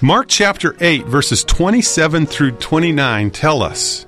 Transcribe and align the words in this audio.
Mark 0.00 0.26
chapter 0.28 0.76
8, 0.78 1.06
verses 1.06 1.42
27 1.42 2.26
through 2.26 2.52
29 2.52 3.32
tell 3.32 3.64
us 3.64 4.06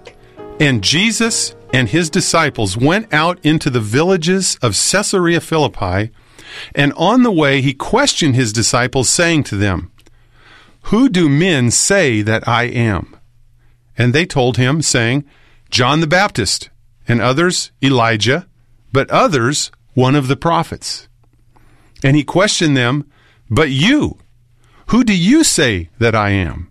And 0.61 0.85
Jesus 0.85 1.57
and 1.73 1.89
his 1.89 2.09
disciples 2.09 2.77
went 2.77 3.13
out 3.13 3.45
into 3.45 3.71
the 3.71 3.81
villages 3.81 4.57
of 4.63 4.77
Caesarea 4.77 5.41
Philippi, 5.41 6.13
and 6.77 6.93
on 6.93 7.25
the 7.25 7.33
way 7.33 7.61
he 7.61 7.75
questioned 7.75 8.37
his 8.37 8.53
disciples, 8.53 9.09
saying 9.09 9.43
to 9.45 9.57
them, 9.57 9.91
Who 10.85 11.09
do 11.09 11.29
men 11.29 11.73
say 11.73 12.23
that 12.23 12.47
I 12.47 12.65
am? 12.65 13.17
And 13.99 14.13
they 14.13 14.27
told 14.27 14.59
him, 14.59 14.83
saying, 14.83 15.25
John 15.71 15.99
the 15.99 16.07
Baptist, 16.07 16.71
and 17.09 17.21
others 17.21 17.73
Elijah, 17.83 18.47
but 18.93 19.11
others 19.11 19.73
one 19.95 20.15
of 20.15 20.29
the 20.29 20.37
prophets. 20.37 21.09
And 22.05 22.15
he 22.15 22.23
questioned 22.23 22.77
them, 22.77 23.11
But 23.51 23.71
you, 23.71 24.19
who 24.91 25.05
do 25.05 25.17
you 25.17 25.45
say 25.45 25.89
that 26.01 26.17
I 26.17 26.31
am? 26.31 26.69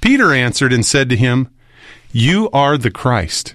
Peter 0.00 0.32
answered 0.32 0.72
and 0.72 0.84
said 0.84 1.10
to 1.10 1.16
him, 1.16 1.50
You 2.10 2.48
are 2.54 2.78
the 2.78 2.90
Christ. 2.90 3.54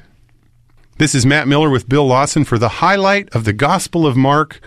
This 0.99 1.16
is 1.16 1.25
Matt 1.25 1.47
Miller 1.47 1.72
with 1.72 1.89
Bill 1.89 2.05
Lawson 2.05 2.44
for 2.44 2.59
the 2.59 2.69
highlight 2.69 3.33
of 3.33 3.45
the 3.45 3.53
Gospel 3.53 4.05
of 4.05 4.16
Mark 4.16 4.61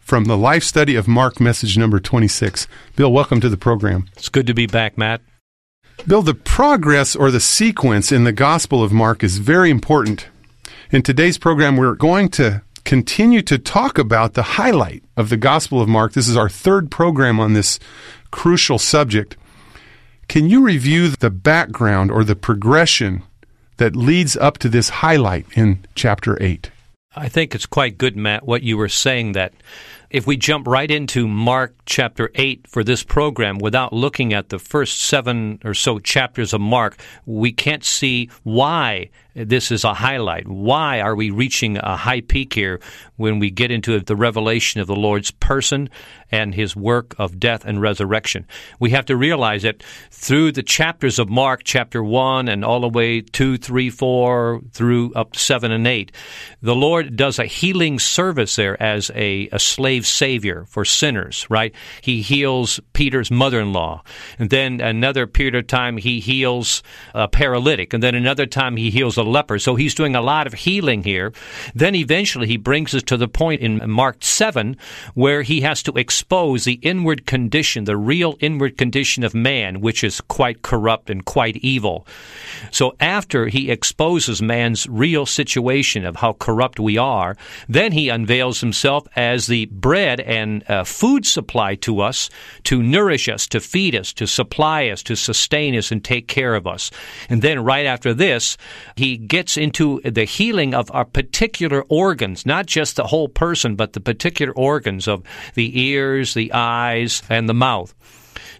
from 0.00 0.26
the 0.26 0.36
life 0.36 0.64
study 0.64 0.96
of 0.96 1.08
Mark, 1.08 1.40
message 1.40 1.78
number 1.78 1.98
26. 1.98 2.68
Bill, 2.94 3.10
welcome 3.10 3.40
to 3.40 3.48
the 3.48 3.56
program. 3.56 4.06
It's 4.12 4.28
good 4.28 4.46
to 4.48 4.54
be 4.54 4.66
back, 4.66 4.98
Matt. 4.98 5.22
Bill, 6.06 6.20
the 6.20 6.34
progress 6.34 7.16
or 7.16 7.30
the 7.30 7.40
sequence 7.40 8.12
in 8.12 8.24
the 8.24 8.32
Gospel 8.32 8.82
of 8.84 8.92
Mark 8.92 9.24
is 9.24 9.38
very 9.38 9.70
important. 9.70 10.28
In 10.90 11.00
today's 11.00 11.38
program, 11.38 11.78
we're 11.78 11.94
going 11.94 12.28
to 12.30 12.60
continue 12.84 13.42
to 13.42 13.58
talk 13.58 13.98
about 13.98 14.34
the 14.34 14.42
highlight 14.42 15.02
of 15.16 15.30
the 15.30 15.36
Gospel 15.36 15.80
of 15.80 15.88
Mark. 15.88 16.12
This 16.12 16.28
is 16.28 16.36
our 16.36 16.48
third 16.48 16.90
program 16.90 17.40
on 17.40 17.54
this 17.54 17.80
crucial 18.36 18.78
subject. 18.78 19.34
Can 20.28 20.50
you 20.50 20.62
review 20.62 21.08
the 21.08 21.30
background 21.30 22.10
or 22.10 22.22
the 22.22 22.36
progression 22.36 23.22
that 23.78 23.96
leads 23.96 24.36
up 24.36 24.58
to 24.58 24.68
this 24.68 24.90
highlight 25.00 25.46
in 25.54 25.86
chapter 25.94 26.40
8? 26.40 26.70
I 27.16 27.30
think 27.30 27.54
it's 27.54 27.64
quite 27.64 27.96
good, 27.96 28.14
Matt, 28.14 28.46
what 28.46 28.62
you 28.62 28.76
were 28.76 28.90
saying 28.90 29.32
that 29.32 29.54
if 30.10 30.26
we 30.26 30.36
jump 30.36 30.68
right 30.68 30.90
into 30.90 31.26
Mark 31.26 31.74
chapter 31.86 32.30
8 32.34 32.66
for 32.68 32.84
this 32.84 33.02
program 33.02 33.56
without 33.56 33.94
looking 33.94 34.34
at 34.34 34.50
the 34.50 34.58
first 34.58 35.00
seven 35.00 35.58
or 35.64 35.72
so 35.72 35.98
chapters 35.98 36.52
of 36.52 36.60
Mark, 36.60 36.98
we 37.24 37.52
can't 37.52 37.84
see 37.84 38.28
why 38.42 39.08
this 39.36 39.70
is 39.70 39.84
a 39.84 39.92
highlight. 39.92 40.48
Why 40.48 41.00
are 41.00 41.14
we 41.14 41.30
reaching 41.30 41.76
a 41.76 41.96
high 41.96 42.22
peak 42.22 42.54
here 42.54 42.80
when 43.16 43.38
we 43.38 43.50
get 43.50 43.70
into 43.70 44.00
the 44.00 44.16
revelation 44.16 44.80
of 44.80 44.86
the 44.86 44.96
Lord's 44.96 45.30
person 45.30 45.90
and 46.32 46.54
his 46.54 46.74
work 46.74 47.14
of 47.18 47.38
death 47.38 47.64
and 47.64 47.80
resurrection? 47.80 48.46
We 48.80 48.90
have 48.90 49.04
to 49.06 49.16
realize 49.16 49.62
that 49.62 49.82
through 50.10 50.52
the 50.52 50.62
chapters 50.62 51.18
of 51.18 51.28
Mark, 51.28 51.62
chapter 51.64 52.02
1 52.02 52.48
and 52.48 52.64
all 52.64 52.80
the 52.80 52.88
way 52.88 53.20
2, 53.20 53.58
3, 53.58 53.90
4, 53.90 54.62
through 54.72 55.12
up 55.14 55.32
to 55.32 55.38
7 55.38 55.70
and 55.70 55.86
8, 55.86 56.12
the 56.62 56.74
Lord 56.74 57.14
does 57.14 57.38
a 57.38 57.44
healing 57.44 57.98
service 57.98 58.56
there 58.56 58.82
as 58.82 59.10
a, 59.14 59.48
a 59.52 59.58
slave 59.58 60.06
savior 60.06 60.64
for 60.66 60.84
sinners, 60.84 61.46
right? 61.50 61.74
He 62.00 62.22
heals 62.22 62.80
Peter's 62.94 63.30
mother 63.30 63.60
in 63.60 63.74
law. 63.74 64.02
And 64.38 64.48
then 64.48 64.80
another 64.80 65.26
period 65.26 65.54
of 65.54 65.66
time, 65.66 65.98
he 65.98 66.20
heals 66.20 66.82
a 67.14 67.28
paralytic. 67.28 67.92
And 67.92 68.02
then 68.02 68.14
another 68.14 68.46
time, 68.46 68.76
he 68.76 68.90
heals 68.90 69.18
a 69.18 69.25
leper. 69.26 69.58
So 69.58 69.74
he's 69.74 69.94
doing 69.94 70.14
a 70.14 70.20
lot 70.20 70.46
of 70.46 70.54
healing 70.54 71.02
here. 71.02 71.32
Then 71.74 71.94
eventually 71.94 72.46
he 72.46 72.56
brings 72.56 72.94
us 72.94 73.02
to 73.04 73.16
the 73.16 73.28
point 73.28 73.60
in 73.60 73.90
Mark 73.90 74.18
7 74.20 74.76
where 75.14 75.42
he 75.42 75.60
has 75.62 75.82
to 75.84 75.92
expose 75.92 76.64
the 76.64 76.78
inward 76.82 77.26
condition, 77.26 77.84
the 77.84 77.96
real 77.96 78.36
inward 78.40 78.78
condition 78.78 79.24
of 79.24 79.34
man, 79.34 79.80
which 79.80 80.02
is 80.04 80.20
quite 80.22 80.62
corrupt 80.62 81.10
and 81.10 81.24
quite 81.24 81.56
evil. 81.56 82.06
So 82.70 82.94
after 83.00 83.48
he 83.48 83.70
exposes 83.70 84.40
man's 84.40 84.86
real 84.88 85.26
situation 85.26 86.04
of 86.04 86.16
how 86.16 86.34
corrupt 86.34 86.78
we 86.80 86.96
are, 86.96 87.36
then 87.68 87.92
he 87.92 88.08
unveils 88.08 88.60
himself 88.60 89.06
as 89.16 89.46
the 89.46 89.66
bread 89.66 90.20
and 90.20 90.68
uh, 90.70 90.84
food 90.84 91.26
supply 91.26 91.74
to 91.76 92.00
us 92.00 92.30
to 92.64 92.82
nourish 92.82 93.28
us, 93.28 93.46
to 93.48 93.60
feed 93.60 93.94
us, 93.94 94.12
to 94.14 94.26
supply 94.26 94.88
us, 94.88 95.02
to 95.04 95.16
sustain 95.16 95.74
us, 95.74 95.90
and 95.90 96.04
take 96.04 96.28
care 96.28 96.54
of 96.54 96.66
us. 96.66 96.90
And 97.28 97.42
then 97.42 97.64
right 97.64 97.86
after 97.86 98.14
this, 98.14 98.56
he 98.96 99.15
gets 99.16 99.56
into 99.56 100.00
the 100.02 100.24
healing 100.24 100.74
of 100.74 100.90
our 100.92 101.04
particular 101.04 101.84
organs, 101.88 102.46
not 102.46 102.66
just 102.66 102.96
the 102.96 103.06
whole 103.06 103.28
person, 103.28 103.76
but 103.76 103.92
the 103.92 104.00
particular 104.00 104.52
organs 104.52 105.08
of 105.08 105.22
the 105.54 105.80
ears, 105.80 106.34
the 106.34 106.52
eyes, 106.52 107.22
and 107.28 107.48
the 107.48 107.54
mouth. 107.54 107.94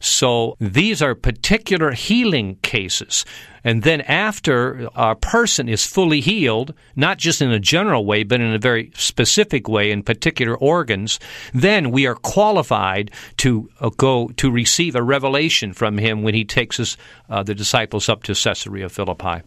So 0.01 0.57
these 0.61 1.03
are 1.03 1.15
particular 1.15 1.93
healing 1.93 2.57
cases. 2.63 3.25
And 3.65 3.83
then 3.83 4.03
after 4.03 4.89
our 4.95 5.17
person 5.17 5.69
is 5.69 5.87
fully 5.87 6.21
healed, 6.21 6.75
not 6.95 7.19
just 7.19 7.43
in 7.43 7.51
a 7.51 7.59
general 7.59 8.05
way, 8.05 8.23
but 8.23 8.41
in 8.41 8.53
a 8.53 8.59
very 8.59 8.93
specific 8.95 9.69
way 9.69 9.91
in 9.91 10.03
particular 10.03 10.57
organs, 10.57 11.19
then 11.53 11.91
we 11.91 12.07
are 12.07 12.15
qualified 12.15 13.11
to 13.39 13.69
uh, 13.81 13.91
go 13.97 14.29
to 14.37 14.51
receive 14.51 14.95
a 14.95 15.03
revelation 15.03 15.73
from 15.73 15.99
him 15.99 16.23
when 16.23 16.35
he 16.35 16.45
takes 16.45 16.79
us, 16.79 16.97
uh, 17.29 17.43
the 17.43 17.55
disciples, 17.55 18.09
up 18.09 18.23
to 18.25 18.35
Caesarea 18.35 18.89
Philippi. 18.89 19.43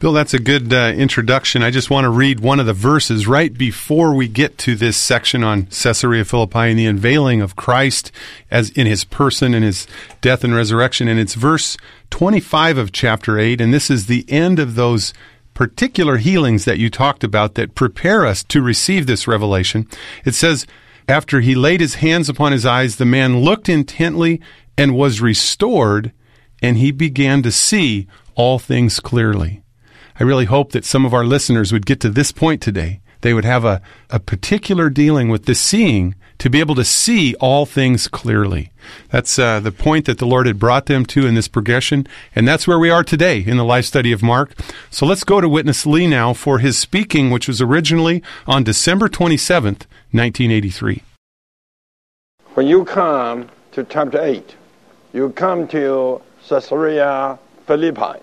Bill, 0.00 0.14
that's 0.14 0.32
a 0.32 0.38
good 0.38 0.72
uh, 0.72 0.94
introduction. 0.96 1.62
I 1.62 1.70
just 1.70 1.90
want 1.90 2.06
to 2.06 2.08
read 2.08 2.40
one 2.40 2.58
of 2.58 2.64
the 2.64 2.72
verses 2.72 3.26
right 3.26 3.52
before 3.52 4.14
we 4.14 4.28
get 4.28 4.56
to 4.60 4.74
this 4.74 4.96
section 4.96 5.44
on 5.44 5.66
Caesarea 5.66 6.24
Philippi 6.24 6.70
and 6.70 6.78
the 6.78 6.86
unveiling 6.86 7.42
of 7.42 7.54
Christ 7.54 8.10
as 8.50 8.70
in 8.70 8.86
his 8.86 9.04
person 9.04 9.52
and 9.52 9.62
his 9.62 9.86
death 10.22 10.42
and 10.42 10.54
resurrection. 10.54 11.06
And 11.06 11.20
it's 11.20 11.34
verse 11.34 11.76
25 12.08 12.78
of 12.78 12.92
chapter 12.92 13.38
8. 13.38 13.60
And 13.60 13.74
this 13.74 13.90
is 13.90 14.06
the 14.06 14.24
end 14.26 14.58
of 14.58 14.74
those 14.74 15.12
particular 15.52 16.16
healings 16.16 16.64
that 16.64 16.78
you 16.78 16.88
talked 16.88 17.22
about 17.22 17.54
that 17.56 17.74
prepare 17.74 18.24
us 18.24 18.42
to 18.44 18.62
receive 18.62 19.06
this 19.06 19.28
revelation. 19.28 19.86
It 20.24 20.34
says, 20.34 20.66
After 21.08 21.40
he 21.40 21.54
laid 21.54 21.82
his 21.82 21.96
hands 21.96 22.30
upon 22.30 22.52
his 22.52 22.64
eyes, 22.64 22.96
the 22.96 23.04
man 23.04 23.40
looked 23.40 23.68
intently 23.68 24.40
and 24.78 24.96
was 24.96 25.20
restored, 25.20 26.12
and 26.62 26.78
he 26.78 26.90
began 26.90 27.42
to 27.42 27.52
see 27.52 28.06
all 28.34 28.58
things 28.58 28.98
clearly. 28.98 29.62
I 30.20 30.24
really 30.24 30.44
hope 30.44 30.72
that 30.72 30.84
some 30.84 31.06
of 31.06 31.14
our 31.14 31.24
listeners 31.24 31.72
would 31.72 31.86
get 31.86 31.98
to 32.00 32.10
this 32.10 32.30
point 32.30 32.60
today. 32.60 33.00
They 33.22 33.32
would 33.32 33.46
have 33.46 33.64
a, 33.64 33.80
a 34.10 34.20
particular 34.20 34.90
dealing 34.90 35.30
with 35.30 35.46
the 35.46 35.54
seeing 35.54 36.14
to 36.36 36.50
be 36.50 36.60
able 36.60 36.74
to 36.74 36.84
see 36.84 37.34
all 37.36 37.64
things 37.64 38.06
clearly. 38.06 38.70
That's 39.08 39.38
uh, 39.38 39.60
the 39.60 39.72
point 39.72 40.04
that 40.04 40.18
the 40.18 40.26
Lord 40.26 40.46
had 40.46 40.58
brought 40.58 40.86
them 40.86 41.06
to 41.06 41.26
in 41.26 41.36
this 41.36 41.48
progression, 41.48 42.06
and 42.34 42.46
that's 42.46 42.68
where 42.68 42.78
we 42.78 42.90
are 42.90 43.02
today 43.02 43.40
in 43.40 43.56
the 43.56 43.64
life 43.64 43.86
study 43.86 44.12
of 44.12 44.22
Mark. 44.22 44.52
So 44.90 45.06
let's 45.06 45.24
go 45.24 45.40
to 45.40 45.48
Witness 45.48 45.86
Lee 45.86 46.06
now 46.06 46.34
for 46.34 46.58
his 46.58 46.76
speaking, 46.76 47.30
which 47.30 47.48
was 47.48 47.62
originally 47.62 48.22
on 48.46 48.62
December 48.62 49.08
27th, 49.08 49.86
1983. 50.12 51.02
When 52.52 52.66
you 52.66 52.84
come 52.84 53.48
to 53.72 53.84
chapter 53.84 54.20
8, 54.20 54.54
you 55.14 55.30
come 55.30 55.66
to 55.68 56.20
Caesarea 56.46 57.38
Philippi. 57.66 58.20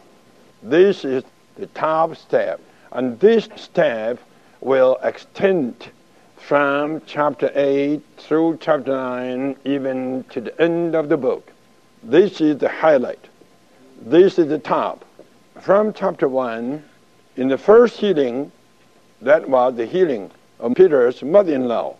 This 0.61 1.03
is 1.03 1.23
the 1.57 1.67
top 1.67 2.15
step. 2.15 2.61
And 2.91 3.19
this 3.19 3.49
step 3.55 4.19
will 4.61 4.97
extend 5.03 5.89
from 6.37 7.01
chapter 7.05 7.51
8 7.53 8.01
through 8.17 8.57
chapter 8.61 8.91
9, 8.91 9.55
even 9.65 10.23
to 10.29 10.41
the 10.41 10.61
end 10.61 10.95
of 10.95 11.09
the 11.09 11.17
book. 11.17 11.51
This 12.03 12.39
is 12.39 12.57
the 12.57 12.69
highlight. 12.69 13.27
This 14.01 14.39
is 14.39 14.47
the 14.47 14.59
top. 14.59 15.03
From 15.59 15.91
chapter 15.93 16.27
1, 16.27 16.83
in 17.35 17.47
the 17.47 17.57
first 17.57 17.97
healing, 17.97 18.51
that 19.21 19.49
was 19.49 19.75
the 19.75 19.85
healing 19.85 20.31
of 20.59 20.75
Peter's 20.75 21.21
mother 21.23 21.53
in 21.53 21.67
law. 21.67 21.95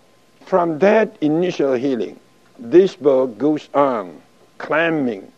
From 0.46 0.80
that 0.80 1.18
initial 1.22 1.74
healing, 1.74 2.20
this 2.58 2.96
book 2.96 3.38
goes 3.38 3.70
on 3.74 4.22
climbing 4.58 5.32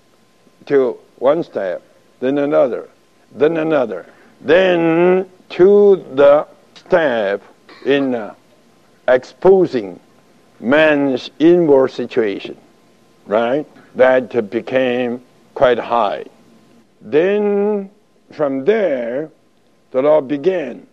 to 0.68 0.98
one 1.18 1.44
step, 1.44 1.82
then 2.20 2.38
another, 2.38 2.88
then 3.32 3.58
another. 3.58 4.06
Then 4.42 5.30
to 5.50 5.96
the 6.16 6.48
step 6.76 7.42
in 7.86 8.16
uh, 8.16 8.34
exposing 9.08 10.00
man's 10.60 11.30
inward 11.40 11.90
situation. 11.90 12.58
right? 13.26 13.66
That 13.96 14.50
became 14.50 15.24
quite 15.56 15.80
high. 15.80 16.26
Then 17.02 17.90
from 18.32 18.66
there, 18.66 19.30
the 19.92 20.02
Lord 20.02 20.28
began 20.28 20.86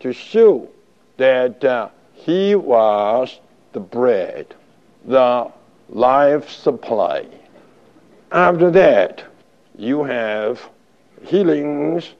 to 0.00 0.12
show 0.12 0.68
that 1.16 1.64
uh, 1.64 1.88
He 2.14 2.54
was 2.54 3.40
the 3.72 3.80
bread, 3.80 4.54
the 5.04 5.50
life 5.88 6.50
supply. 6.50 7.26
After 8.30 8.70
that, 8.70 9.24
you 9.76 10.04
have 10.04 10.68
healings 11.24 12.14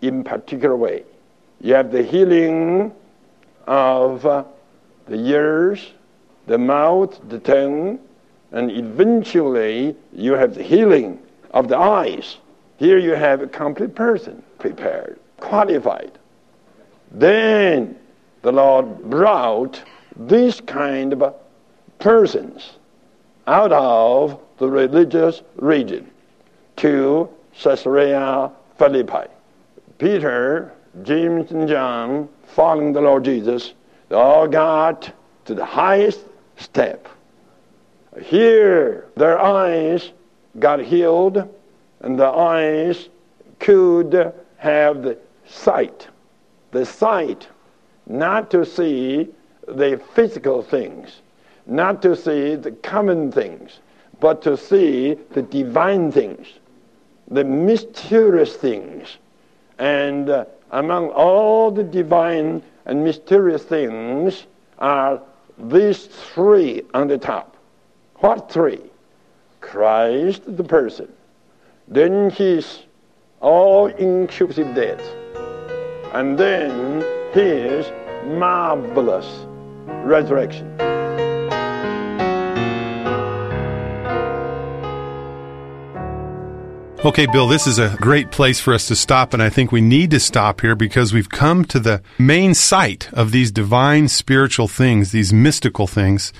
in 0.00 0.24
particular 0.24 0.76
way. 0.76 1.04
You 1.60 1.74
have 1.74 1.92
the 1.92 2.02
healing 2.02 2.92
of 3.66 4.22
the 4.22 5.16
ears, 5.16 5.92
the 6.46 6.58
mouth, 6.58 7.20
the 7.28 7.38
tongue, 7.38 7.98
and 8.50 8.70
eventually 8.70 9.96
you 10.12 10.32
have 10.34 10.54
the 10.54 10.62
healing 10.62 11.18
of 11.52 11.68
the 11.68 11.78
eyes. 11.78 12.36
Here 12.78 12.98
you 12.98 13.12
have 13.12 13.40
a 13.42 13.46
complete 13.46 13.94
person 13.94 14.42
prepared, 14.58 15.18
qualified. 15.38 16.12
Then 17.12 17.96
the 18.42 18.52
Lord 18.52 19.10
brought 19.10 19.82
this 20.16 20.60
kind 20.60 21.12
of 21.12 21.34
persons 21.98 22.72
out 23.46 23.72
of 23.72 24.40
the 24.58 24.68
religious 24.68 25.42
region 25.56 26.10
to 26.76 27.28
Caesarea 27.60 28.50
Philippi. 28.78 29.28
Peter, 29.98 30.72
James, 31.02 31.50
and 31.52 31.68
John, 31.68 32.28
following 32.44 32.92
the 32.92 33.00
Lord 33.00 33.24
Jesus, 33.24 33.74
they 34.08 34.16
all 34.16 34.48
got 34.48 35.12
to 35.44 35.54
the 35.54 35.64
highest 35.64 36.20
step. 36.56 37.08
Here, 38.20 39.06
their 39.16 39.38
eyes 39.38 40.12
got 40.58 40.80
healed, 40.80 41.48
and 42.00 42.18
the 42.18 42.26
eyes 42.26 43.08
could 43.58 44.34
have 44.58 45.02
the 45.02 45.18
sight. 45.46 46.08
The 46.72 46.84
sight, 46.84 47.48
not 48.06 48.50
to 48.50 48.66
see 48.66 49.28
the 49.66 50.00
physical 50.14 50.62
things, 50.62 51.20
not 51.66 52.02
to 52.02 52.16
see 52.16 52.56
the 52.56 52.72
common 52.72 53.30
things, 53.30 53.78
but 54.20 54.42
to 54.42 54.56
see 54.56 55.14
the 55.30 55.42
divine 55.42 56.12
things, 56.12 56.46
the 57.28 57.44
mysterious 57.44 58.56
things. 58.56 59.16
And 59.78 60.28
uh, 60.28 60.44
among 60.70 61.10
all 61.10 61.70
the 61.70 61.84
divine 61.84 62.62
and 62.86 63.04
mysterious 63.04 63.62
things 63.62 64.46
are 64.78 65.20
these 65.58 66.06
three 66.06 66.82
on 66.94 67.08
the 67.08 67.18
top. 67.18 67.56
What 68.16 68.50
three? 68.50 68.80
Christ 69.60 70.42
the 70.56 70.64
person, 70.64 71.10
then 71.88 72.30
his 72.30 72.82
all 73.40 73.86
inclusive 73.86 74.74
death, 74.74 75.00
and 76.12 76.36
then 76.36 77.02
his 77.32 77.86
marvelous 78.26 79.46
resurrection. 80.04 80.91
Okay, 87.04 87.26
Bill, 87.26 87.48
this 87.48 87.66
is 87.66 87.80
a 87.80 87.96
great 88.00 88.30
place 88.30 88.60
for 88.60 88.72
us 88.72 88.86
to 88.86 88.94
stop, 88.94 89.34
and 89.34 89.42
I 89.42 89.48
think 89.48 89.72
we 89.72 89.80
need 89.80 90.12
to 90.12 90.20
stop 90.20 90.60
here 90.60 90.76
because 90.76 91.12
we've 91.12 91.28
come 91.28 91.64
to 91.64 91.80
the 91.80 92.00
main 92.16 92.54
site 92.54 93.12
of 93.12 93.32
these 93.32 93.50
divine 93.50 94.06
spiritual 94.06 94.68
things, 94.68 95.10
these 95.10 95.32
mystical 95.32 95.88
things, 95.88 96.32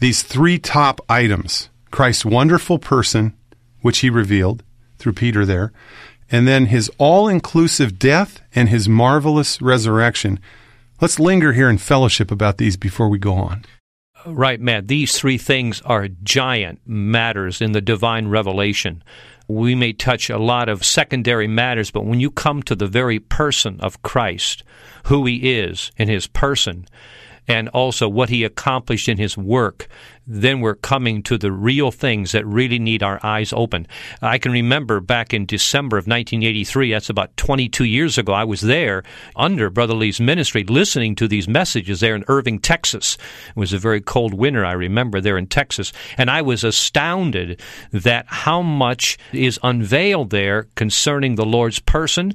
these 0.00 0.22
three 0.22 0.58
top 0.58 1.00
items 1.08 1.70
Christ's 1.90 2.26
wonderful 2.26 2.78
person, 2.78 3.32
which 3.80 4.00
he 4.00 4.10
revealed 4.10 4.62
through 4.98 5.14
Peter 5.14 5.46
there, 5.46 5.72
and 6.30 6.46
then 6.46 6.66
his 6.66 6.90
all 6.98 7.26
inclusive 7.26 7.98
death 7.98 8.42
and 8.54 8.68
his 8.68 8.86
marvelous 8.86 9.62
resurrection. 9.62 10.38
Let's 11.00 11.18
linger 11.18 11.54
here 11.54 11.70
in 11.70 11.78
fellowship 11.78 12.30
about 12.30 12.58
these 12.58 12.76
before 12.76 13.08
we 13.08 13.18
go 13.18 13.32
on. 13.32 13.64
Right, 14.26 14.60
Matt. 14.60 14.88
These 14.88 15.18
three 15.18 15.38
things 15.38 15.82
are 15.82 16.08
giant 16.08 16.80
matters 16.86 17.60
in 17.60 17.72
the 17.72 17.80
divine 17.80 18.28
revelation. 18.28 19.02
We 19.46 19.74
may 19.74 19.92
touch 19.92 20.30
a 20.30 20.38
lot 20.38 20.68
of 20.68 20.84
secondary 20.84 21.46
matters, 21.46 21.90
but 21.90 22.06
when 22.06 22.20
you 22.20 22.30
come 22.30 22.62
to 22.62 22.74
the 22.74 22.86
very 22.86 23.18
person 23.18 23.78
of 23.80 24.02
Christ, 24.02 24.64
who 25.04 25.26
he 25.26 25.52
is 25.58 25.92
in 25.96 26.08
his 26.08 26.26
person, 26.26 26.86
and 27.46 27.68
also 27.68 28.08
what 28.08 28.30
he 28.30 28.44
accomplished 28.44 29.08
in 29.08 29.18
his 29.18 29.36
work, 29.36 29.88
then 30.26 30.60
we're 30.60 30.74
coming 30.74 31.22
to 31.24 31.36
the 31.36 31.52
real 31.52 31.90
things 31.90 32.32
that 32.32 32.46
really 32.46 32.78
need 32.78 33.02
our 33.02 33.20
eyes 33.22 33.52
open. 33.52 33.86
I 34.22 34.38
can 34.38 34.52
remember 34.52 35.00
back 35.00 35.34
in 35.34 35.46
December 35.46 35.98
of 35.98 36.06
1983, 36.06 36.92
that's 36.92 37.10
about 37.10 37.36
22 37.36 37.84
years 37.84 38.18
ago, 38.18 38.32
I 38.32 38.44
was 38.44 38.62
there 38.62 39.02
under 39.36 39.70
Brother 39.70 39.94
Lee's 39.94 40.20
ministry 40.20 40.64
listening 40.64 41.14
to 41.16 41.28
these 41.28 41.48
messages 41.48 42.00
there 42.00 42.14
in 42.14 42.24
Irving, 42.28 42.58
Texas. 42.58 43.18
It 43.48 43.56
was 43.56 43.72
a 43.72 43.78
very 43.78 44.00
cold 44.00 44.34
winter, 44.34 44.64
I 44.64 44.72
remember, 44.72 45.20
there 45.20 45.38
in 45.38 45.46
Texas. 45.46 45.92
And 46.16 46.30
I 46.30 46.42
was 46.42 46.64
astounded 46.64 47.60
that 47.92 48.26
how 48.28 48.62
much 48.62 49.18
is 49.32 49.58
unveiled 49.62 50.30
there 50.30 50.68
concerning 50.74 51.34
the 51.34 51.46
Lord's 51.46 51.78
person. 51.80 52.32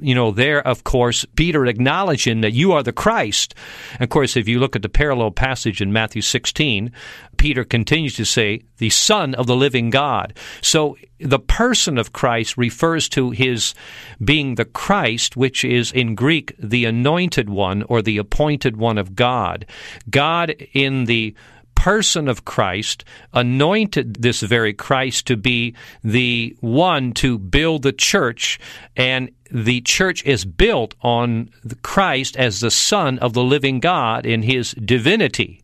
You 0.00 0.14
know, 0.14 0.30
there, 0.30 0.66
of 0.66 0.84
course, 0.84 1.24
Peter 1.36 1.66
acknowledging 1.66 2.42
that 2.42 2.52
you 2.52 2.72
are 2.72 2.82
the 2.82 2.92
Christ. 2.92 3.54
Of 4.00 4.08
course, 4.08 4.36
if 4.36 4.48
you 4.48 4.60
look 4.60 4.76
at 4.76 4.82
the 4.82 4.88
parallel 4.88 5.30
passage 5.30 5.80
in 5.80 5.92
Matthew 5.92 6.22
16, 6.22 6.92
Peter 7.36 7.64
continues 7.64 8.14
to 8.16 8.24
say, 8.24 8.62
the 8.78 8.90
Son 8.90 9.34
of 9.34 9.46
the 9.46 9.56
living 9.56 9.90
God. 9.90 10.34
So 10.60 10.96
the 11.18 11.38
person 11.38 11.98
of 11.98 12.12
Christ 12.12 12.56
refers 12.56 13.08
to 13.10 13.30
his 13.30 13.74
being 14.22 14.54
the 14.54 14.64
Christ, 14.64 15.36
which 15.36 15.64
is 15.64 15.92
in 15.92 16.14
Greek 16.14 16.54
the 16.58 16.84
anointed 16.84 17.48
one 17.48 17.82
or 17.84 18.02
the 18.02 18.18
appointed 18.18 18.76
one 18.76 18.98
of 18.98 19.14
God. 19.14 19.66
God 20.10 20.50
in 20.72 21.04
the 21.04 21.34
person 21.74 22.28
of 22.28 22.44
Christ 22.44 23.04
anointed 23.32 24.22
this 24.22 24.40
very 24.40 24.72
Christ 24.72 25.26
to 25.26 25.36
be 25.36 25.74
the 26.02 26.56
one 26.60 27.12
to 27.14 27.38
build 27.38 27.82
the 27.82 27.92
church 27.92 28.58
and 28.96 29.30
the 29.54 29.80
church 29.82 30.24
is 30.24 30.44
built 30.44 30.96
on 31.00 31.48
Christ 31.82 32.36
as 32.36 32.58
the 32.58 32.72
Son 32.72 33.20
of 33.20 33.34
the 33.34 33.44
living 33.44 33.78
God 33.78 34.26
in 34.26 34.42
his 34.42 34.72
divinity. 34.72 35.62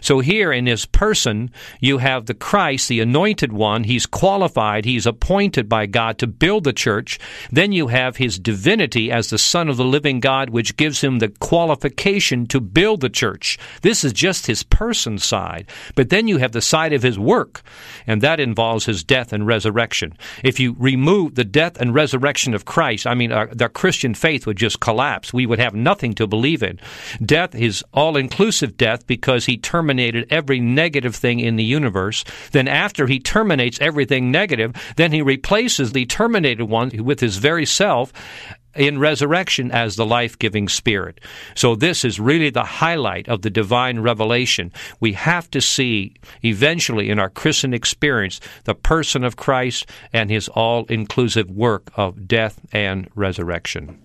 So 0.00 0.20
here 0.20 0.52
in 0.52 0.66
his 0.66 0.86
person, 0.86 1.50
you 1.80 1.98
have 1.98 2.26
the 2.26 2.34
Christ, 2.34 2.88
the 2.88 3.00
anointed 3.00 3.52
one. 3.52 3.82
He's 3.82 4.06
qualified, 4.06 4.84
he's 4.84 5.06
appointed 5.06 5.68
by 5.68 5.86
God 5.86 6.18
to 6.18 6.28
build 6.28 6.62
the 6.62 6.72
church. 6.72 7.18
Then 7.50 7.72
you 7.72 7.88
have 7.88 8.16
his 8.16 8.38
divinity 8.38 9.10
as 9.10 9.30
the 9.30 9.38
Son 9.38 9.68
of 9.68 9.76
the 9.76 9.84
living 9.84 10.20
God, 10.20 10.50
which 10.50 10.76
gives 10.76 11.00
him 11.00 11.18
the 11.18 11.28
qualification 11.28 12.46
to 12.46 12.60
build 12.60 13.00
the 13.00 13.10
church. 13.10 13.58
This 13.82 14.04
is 14.04 14.12
just 14.12 14.46
his 14.46 14.62
person 14.62 15.18
side. 15.18 15.66
But 15.96 16.10
then 16.10 16.28
you 16.28 16.38
have 16.38 16.52
the 16.52 16.60
side 16.60 16.92
of 16.92 17.02
his 17.02 17.18
work, 17.18 17.62
and 18.06 18.22
that 18.22 18.38
involves 18.38 18.86
his 18.86 19.02
death 19.02 19.32
and 19.32 19.48
resurrection. 19.48 20.14
If 20.44 20.60
you 20.60 20.76
remove 20.78 21.34
the 21.34 21.44
death 21.44 21.80
and 21.80 21.92
resurrection 21.92 22.54
of 22.54 22.64
Christ, 22.64 23.04
I 23.04 23.14
mean, 23.14 23.31
our, 23.32 23.50
our 23.60 23.68
Christian 23.68 24.14
faith 24.14 24.46
would 24.46 24.56
just 24.56 24.80
collapse. 24.80 25.32
We 25.32 25.46
would 25.46 25.58
have 25.58 25.74
nothing 25.74 26.14
to 26.14 26.26
believe 26.26 26.62
in. 26.62 26.78
Death 27.24 27.54
is 27.54 27.84
all 27.92 28.16
inclusive 28.16 28.76
death 28.76 29.06
because 29.06 29.46
he 29.46 29.56
terminated 29.56 30.26
every 30.30 30.60
negative 30.60 31.14
thing 31.14 31.40
in 31.40 31.56
the 31.56 31.64
universe. 31.64 32.24
Then, 32.52 32.68
after 32.68 33.06
he 33.06 33.18
terminates 33.18 33.80
everything 33.80 34.30
negative, 34.30 34.74
then 34.96 35.12
he 35.12 35.22
replaces 35.22 35.92
the 35.92 36.06
terminated 36.06 36.64
one 36.64 36.90
with 37.04 37.20
his 37.20 37.36
very 37.36 37.66
self 37.66 38.12
in 38.74 38.98
resurrection 38.98 39.70
as 39.70 39.96
the 39.96 40.06
life 40.06 40.38
giving 40.38 40.68
spirit. 40.68 41.20
So, 41.54 41.74
this 41.74 42.04
is 42.04 42.20
really 42.20 42.50
the 42.50 42.64
highlight 42.64 43.28
of 43.28 43.42
the 43.42 43.50
divine 43.50 44.00
revelation. 44.00 44.72
We 45.00 45.12
have 45.14 45.50
to 45.50 45.60
see 45.60 46.14
eventually 46.42 47.10
in 47.10 47.18
our 47.18 47.30
Christian 47.30 47.74
experience 47.74 48.40
the 48.64 48.74
person 48.74 49.24
of 49.24 49.36
Christ 49.36 49.86
and 50.12 50.30
his 50.30 50.48
all 50.48 50.84
inclusive 50.86 51.50
work 51.50 51.90
of 51.96 52.26
death 52.26 52.60
and 52.72 53.08
resurrection. 53.14 54.02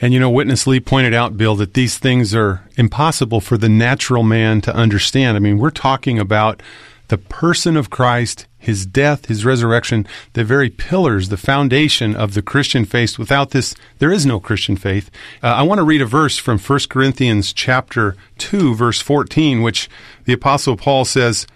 And 0.00 0.12
you 0.12 0.18
know, 0.18 0.30
Witness 0.30 0.66
Lee 0.66 0.80
pointed 0.80 1.14
out, 1.14 1.36
Bill, 1.36 1.54
that 1.56 1.74
these 1.74 1.98
things 1.98 2.34
are 2.34 2.68
impossible 2.76 3.40
for 3.40 3.56
the 3.56 3.68
natural 3.68 4.24
man 4.24 4.60
to 4.62 4.74
understand. 4.74 5.36
I 5.36 5.40
mean, 5.40 5.58
we're 5.58 5.70
talking 5.70 6.18
about 6.18 6.62
the 7.08 7.18
person 7.18 7.76
of 7.76 7.90
Christ, 7.90 8.46
his 8.58 8.86
death, 8.86 9.26
his 9.26 9.44
resurrection, 9.44 10.06
the 10.32 10.44
very 10.44 10.70
pillars, 10.70 11.28
the 11.28 11.36
foundation 11.36 12.16
of 12.16 12.34
the 12.34 12.42
Christian 12.42 12.84
faith. 12.84 13.18
Without 13.18 13.50
this, 13.50 13.74
there 13.98 14.12
is 14.12 14.24
no 14.24 14.40
Christian 14.40 14.76
faith. 14.76 15.10
Uh, 15.42 15.48
I 15.48 15.62
want 15.62 15.78
to 15.78 15.84
read 15.84 16.00
a 16.00 16.06
verse 16.06 16.38
from 16.38 16.58
1 16.58 16.80
Corinthians 16.88 17.52
chapter 17.52 18.16
2, 18.38 18.74
verse 18.74 19.00
14, 19.00 19.60
which 19.60 19.88
the 20.24 20.32
apostle 20.32 20.76
Paul 20.76 21.04
says, 21.04 21.46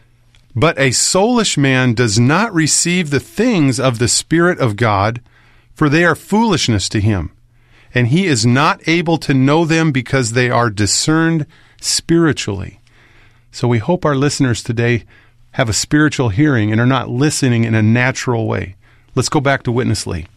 But 0.54 0.78
a 0.78 0.90
soulish 0.90 1.56
man 1.56 1.94
does 1.94 2.18
not 2.18 2.52
receive 2.52 3.08
the 3.08 3.20
things 3.20 3.80
of 3.80 3.98
the 3.98 4.08
Spirit 4.08 4.58
of 4.58 4.76
God, 4.76 5.22
for 5.74 5.88
they 5.88 6.04
are 6.04 6.14
foolishness 6.14 6.88
to 6.90 7.00
him, 7.00 7.30
and 7.94 8.08
he 8.08 8.26
is 8.26 8.44
not 8.44 8.86
able 8.86 9.16
to 9.18 9.32
know 9.32 9.64
them 9.64 9.92
because 9.92 10.32
they 10.32 10.50
are 10.50 10.68
discerned 10.68 11.46
spiritually. 11.80 12.80
So 13.50 13.66
we 13.66 13.78
hope 13.78 14.04
our 14.04 14.14
listeners 14.14 14.62
today 14.62 15.04
have 15.58 15.68
a 15.68 15.72
spiritual 15.72 16.28
hearing 16.28 16.70
and 16.70 16.80
are 16.80 16.86
not 16.86 17.10
listening 17.10 17.64
in 17.64 17.74
a 17.74 17.82
natural 17.82 18.46
way. 18.46 18.76
Let's 19.16 19.28
go 19.28 19.40
back 19.40 19.64
to 19.64 19.72
Witness 19.72 20.06
Lee. 20.06 20.28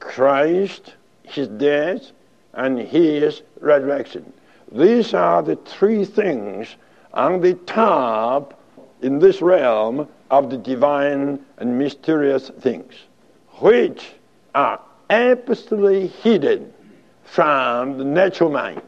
Christ, 0.00 0.94
his 1.22 1.46
death, 1.46 2.10
and 2.52 2.80
his 2.80 3.42
resurrection. 3.60 4.32
These 4.72 5.14
are 5.14 5.40
the 5.40 5.54
three 5.54 6.04
things 6.04 6.74
on 7.14 7.40
the 7.40 7.54
top 7.54 8.60
in 9.02 9.20
this 9.20 9.40
realm 9.40 10.08
of 10.32 10.50
the 10.50 10.56
divine 10.56 11.38
and 11.58 11.78
mysterious 11.78 12.48
things, 12.58 12.94
which 13.60 14.14
are 14.56 14.80
absolutely 15.10 16.08
hidden 16.08 16.72
from 17.22 17.98
the 17.98 18.04
natural 18.04 18.50
mind. 18.50 18.82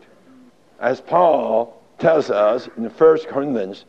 As 0.80 1.00
Paul 1.00 1.80
tells 2.00 2.30
us 2.30 2.68
in 2.76 2.87
1 2.87 3.18
Corinthians, 3.28 3.85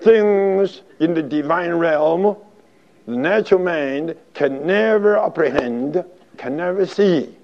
things 0.00 0.82
in 1.00 1.14
the 1.14 1.22
divine 1.22 1.74
realm, 1.74 2.36
the 3.06 3.16
natural 3.16 3.60
mind 3.60 4.16
can 4.34 4.66
never 4.66 5.18
apprehend, 5.18 6.04
can 6.36 6.56
never 6.56 6.86
see. 6.86 7.34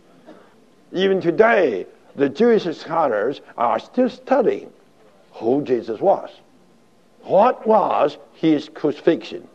Even 0.92 1.20
today, 1.20 1.87
the 2.16 2.28
Jewish 2.28 2.64
scholars 2.76 3.40
are 3.56 3.78
still 3.78 4.08
studying 4.08 4.73
who 5.32 5.62
Jesus 5.62 6.00
was. 6.00 6.30
What 7.23 7.66
was 7.66 8.18
his 8.34 8.68
crucifixion? 8.68 9.49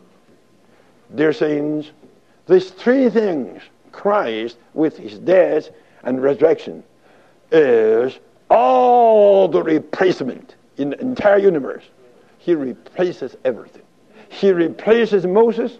Dear 1.16 1.34
saints, 1.34 1.92
these 2.48 2.72
three 2.72 3.10
things, 3.10 3.62
Christ 3.92 4.58
with 4.74 4.98
his 4.98 5.18
death 5.20 5.70
and 6.04 6.22
resurrection, 6.22 6.84
is 7.52 8.20
all 8.50 9.48
the 9.48 9.62
replacement 9.62 10.56
in 10.78 10.90
the 10.92 11.00
entire 11.00 11.38
universe. 11.38 11.84
He 12.40 12.56
replaces 12.56 13.36
everything. 13.46 13.84
He 14.30 14.52
replaces 14.52 15.26
Moses. 15.26 15.78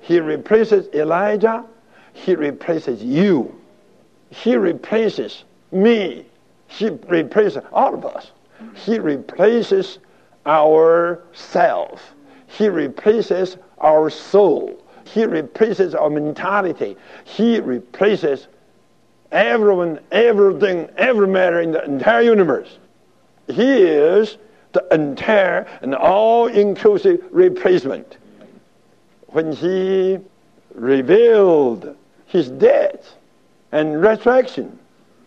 He 0.00 0.20
replaces 0.20 0.88
Elijah. 0.94 1.64
He 2.12 2.34
replaces 2.34 3.02
you. 3.02 3.54
He 4.30 4.56
replaces 4.56 5.44
me. 5.72 6.24
He 6.68 6.88
replaces 7.08 7.62
all 7.72 7.92
of 7.92 8.06
us. 8.06 8.30
He 8.74 8.98
replaces 8.98 9.98
our 10.46 11.22
self. 11.32 12.14
He 12.46 12.68
replaces 12.68 13.56
our 13.78 14.10
soul. 14.10 14.80
He 15.04 15.24
replaces 15.24 15.94
our 15.94 16.08
mentality. 16.08 16.96
He 17.24 17.58
replaces 17.58 18.46
everyone, 19.32 19.98
everything, 20.12 20.88
every 20.96 21.26
matter 21.26 21.60
in 21.60 21.72
the 21.72 21.84
entire 21.84 22.22
universe. 22.22 22.78
He 23.48 23.82
is 23.82 24.36
the 24.72 24.86
entire 24.92 25.66
and 25.82 25.94
all-inclusive 25.94 27.24
replacement. 27.30 28.16
When 29.28 29.52
he 29.52 30.18
revealed 30.74 31.96
his 32.26 32.48
death 32.48 33.14
and 33.72 34.00
resurrection 34.00 34.78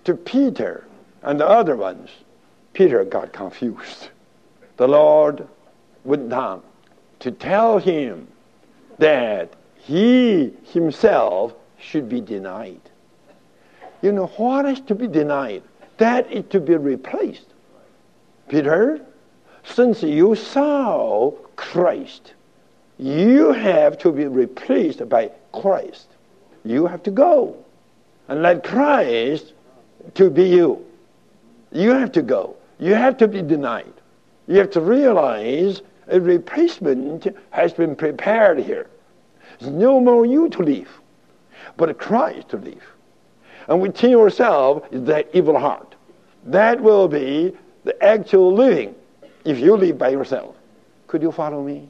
to 0.05 0.15
Peter 0.15 0.85
and 1.21 1.39
the 1.39 1.47
other 1.47 1.75
ones, 1.75 2.09
Peter 2.73 3.03
got 3.03 3.33
confused 3.33 4.09
the 4.77 4.87
Lord 4.87 5.47
went 6.03 6.29
down 6.29 6.61
to 7.19 7.31
tell 7.31 7.77
him 7.77 8.27
that 8.97 9.53
he 9.75 10.53
himself 10.71 11.53
should 11.79 12.09
be 12.09 12.21
denied. 12.21 12.81
You 14.01 14.11
know, 14.11 14.27
what 14.37 14.65
is 14.65 14.81
to 14.81 14.95
be 14.95 15.07
denied? 15.07 15.63
That 15.97 16.31
is 16.31 16.45
to 16.49 16.59
be 16.59 16.75
replaced. 16.75 17.45
Peter, 18.49 19.05
since 19.63 20.03
you 20.03 20.35
saw 20.35 21.31
Christ, 21.55 22.33
you 22.97 23.53
have 23.53 23.97
to 23.99 24.11
be 24.11 24.25
replaced 24.25 25.07
by 25.09 25.31
Christ. 25.51 26.07
You 26.63 26.85
have 26.87 27.03
to 27.03 27.11
go 27.11 27.57
and 28.27 28.41
let 28.41 28.63
Christ 28.63 29.53
to 30.15 30.29
be 30.29 30.43
you. 30.43 30.85
You 31.71 31.91
have 31.91 32.11
to 32.13 32.21
go. 32.21 32.55
You 32.79 32.93
have 32.93 33.17
to 33.17 33.27
be 33.27 33.41
denied. 33.41 33.93
You 34.47 34.57
have 34.57 34.71
to 34.71 34.81
realize 34.81 35.81
a 36.07 36.19
replacement 36.19 37.27
has 37.51 37.73
been 37.73 37.95
prepared 37.95 38.59
here. 38.59 38.87
It's 39.59 39.69
no 39.69 39.99
more 39.99 40.25
you 40.25 40.49
to 40.49 40.63
live, 40.63 40.89
but 41.77 41.97
Christ 41.97 42.49
to 42.49 42.57
live. 42.57 42.83
And 43.67 43.81
within 43.81 44.11
yourself 44.11 44.83
is 44.91 45.03
that 45.05 45.29
evil 45.33 45.57
heart. 45.57 45.95
That 46.45 46.81
will 46.81 47.07
be 47.07 47.55
the 47.85 48.01
actual 48.03 48.53
living 48.53 48.95
if 49.45 49.59
you 49.59 49.75
live 49.75 49.97
by 49.97 50.09
yourself. 50.09 50.55
Could 51.07 51.21
you 51.21 51.31
follow 51.31 51.63
me? 51.63 51.89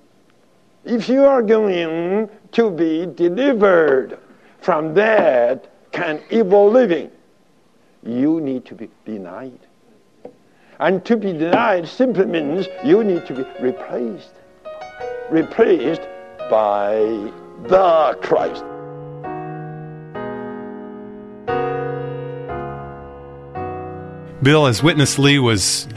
If 0.86 1.08
you 1.08 1.24
are 1.24 1.42
going 1.42 2.30
to 2.52 2.70
be 2.70 3.06
delivered 3.06 4.18
from 4.60 4.94
that 4.96 5.70
kind 5.92 6.20
of 6.20 6.32
evil 6.32 6.70
living, 6.70 7.10
you 8.04 8.42
need 8.42 8.66
to 8.66 8.76
be 8.76 8.90
denied. 9.06 9.60
And 10.80 11.06
to 11.06 11.16
be 11.16 11.32
denied 11.32 11.88
simply 11.88 12.26
means 12.26 12.68
you 12.84 13.04
need 13.04 13.26
to 13.28 13.34
be 13.34 13.46
replaced. 13.62 14.32
Replaced 15.30 16.02
by 16.50 16.96
the 17.64 18.18
Christ. 18.22 18.66
Bill, 24.44 24.68
as 24.68 24.84
Witness 24.84 25.18
Lee 25.18 25.40
was 25.40 25.88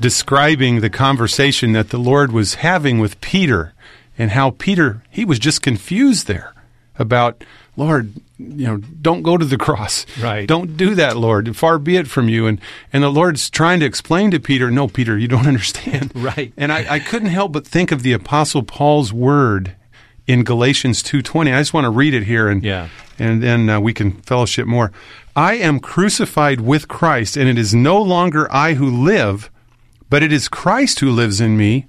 describing 0.00 0.80
the 0.80 0.90
conversation 0.90 1.72
that 1.72 1.90
the 1.90 1.98
Lord 1.98 2.32
was 2.32 2.54
having 2.56 2.98
with 2.98 3.20
Peter 3.20 3.72
and 4.18 4.30
how 4.32 4.50
Peter, 4.50 5.02
he 5.10 5.24
was 5.24 5.38
just 5.38 5.62
confused 5.62 6.26
there 6.26 6.52
about 6.98 7.44
Lord, 7.78 8.14
you 8.38 8.66
know, 8.66 8.76
don't 8.78 9.22
go 9.22 9.36
to 9.36 9.44
the 9.44 9.58
cross. 9.58 10.06
Right. 10.18 10.48
Don't 10.48 10.78
do 10.78 10.94
that, 10.94 11.16
Lord. 11.16 11.54
Far 11.56 11.78
be 11.78 11.96
it 11.96 12.08
from 12.08 12.28
you. 12.28 12.46
And 12.46 12.58
and 12.92 13.02
the 13.02 13.10
Lord's 13.10 13.50
trying 13.50 13.80
to 13.80 13.86
explain 13.86 14.30
to 14.30 14.40
Peter, 14.40 14.70
no, 14.70 14.88
Peter, 14.88 15.18
you 15.18 15.28
don't 15.28 15.46
understand. 15.54 16.12
Right. 16.14 16.52
And 16.56 16.72
I, 16.72 16.94
I 16.94 16.98
couldn't 16.98 17.28
help 17.28 17.52
but 17.52 17.66
think 17.66 17.92
of 17.92 18.02
the 18.02 18.12
Apostle 18.12 18.62
Paul's 18.62 19.12
word 19.12 19.74
in 20.26 20.42
Galatians 20.42 21.02
two 21.02 21.20
twenty. 21.22 21.52
I 21.52 21.60
just 21.60 21.74
want 21.74 21.84
to 21.84 21.90
read 21.90 22.14
it 22.14 22.24
here, 22.24 22.48
and 22.48 22.64
Yeah. 22.64 22.88
and 23.18 23.42
then 23.42 23.68
uh, 23.68 23.78
we 23.80 23.92
can 23.92 24.12
fellowship 24.22 24.66
more. 24.66 24.90
I 25.36 25.54
am 25.56 25.78
crucified 25.78 26.60
with 26.62 26.88
Christ, 26.88 27.36
and 27.36 27.46
it 27.48 27.58
is 27.58 27.74
no 27.74 28.00
longer 28.00 28.50
I 28.52 28.72
who 28.74 28.90
live, 28.90 29.50
but 30.08 30.22
it 30.22 30.32
is 30.32 30.48
Christ 30.48 31.00
who 31.00 31.10
lives 31.10 31.40
in 31.40 31.56
me. 31.56 31.86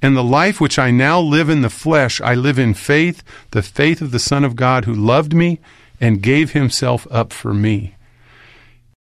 And 0.00 0.16
the 0.16 0.24
life 0.24 0.60
which 0.60 0.80
I 0.80 0.90
now 0.90 1.20
live 1.20 1.48
in 1.48 1.62
the 1.62 1.70
flesh, 1.70 2.20
I 2.20 2.34
live 2.34 2.58
in 2.58 2.74
faith, 2.74 3.22
the 3.52 3.62
faith 3.62 4.02
of 4.02 4.10
the 4.10 4.18
Son 4.18 4.44
of 4.44 4.56
God 4.56 4.84
who 4.84 4.94
loved 4.94 5.32
me 5.32 5.60
and 6.00 6.20
gave 6.20 6.52
himself 6.52 7.06
up 7.10 7.32
for 7.32 7.54
me. 7.54 7.94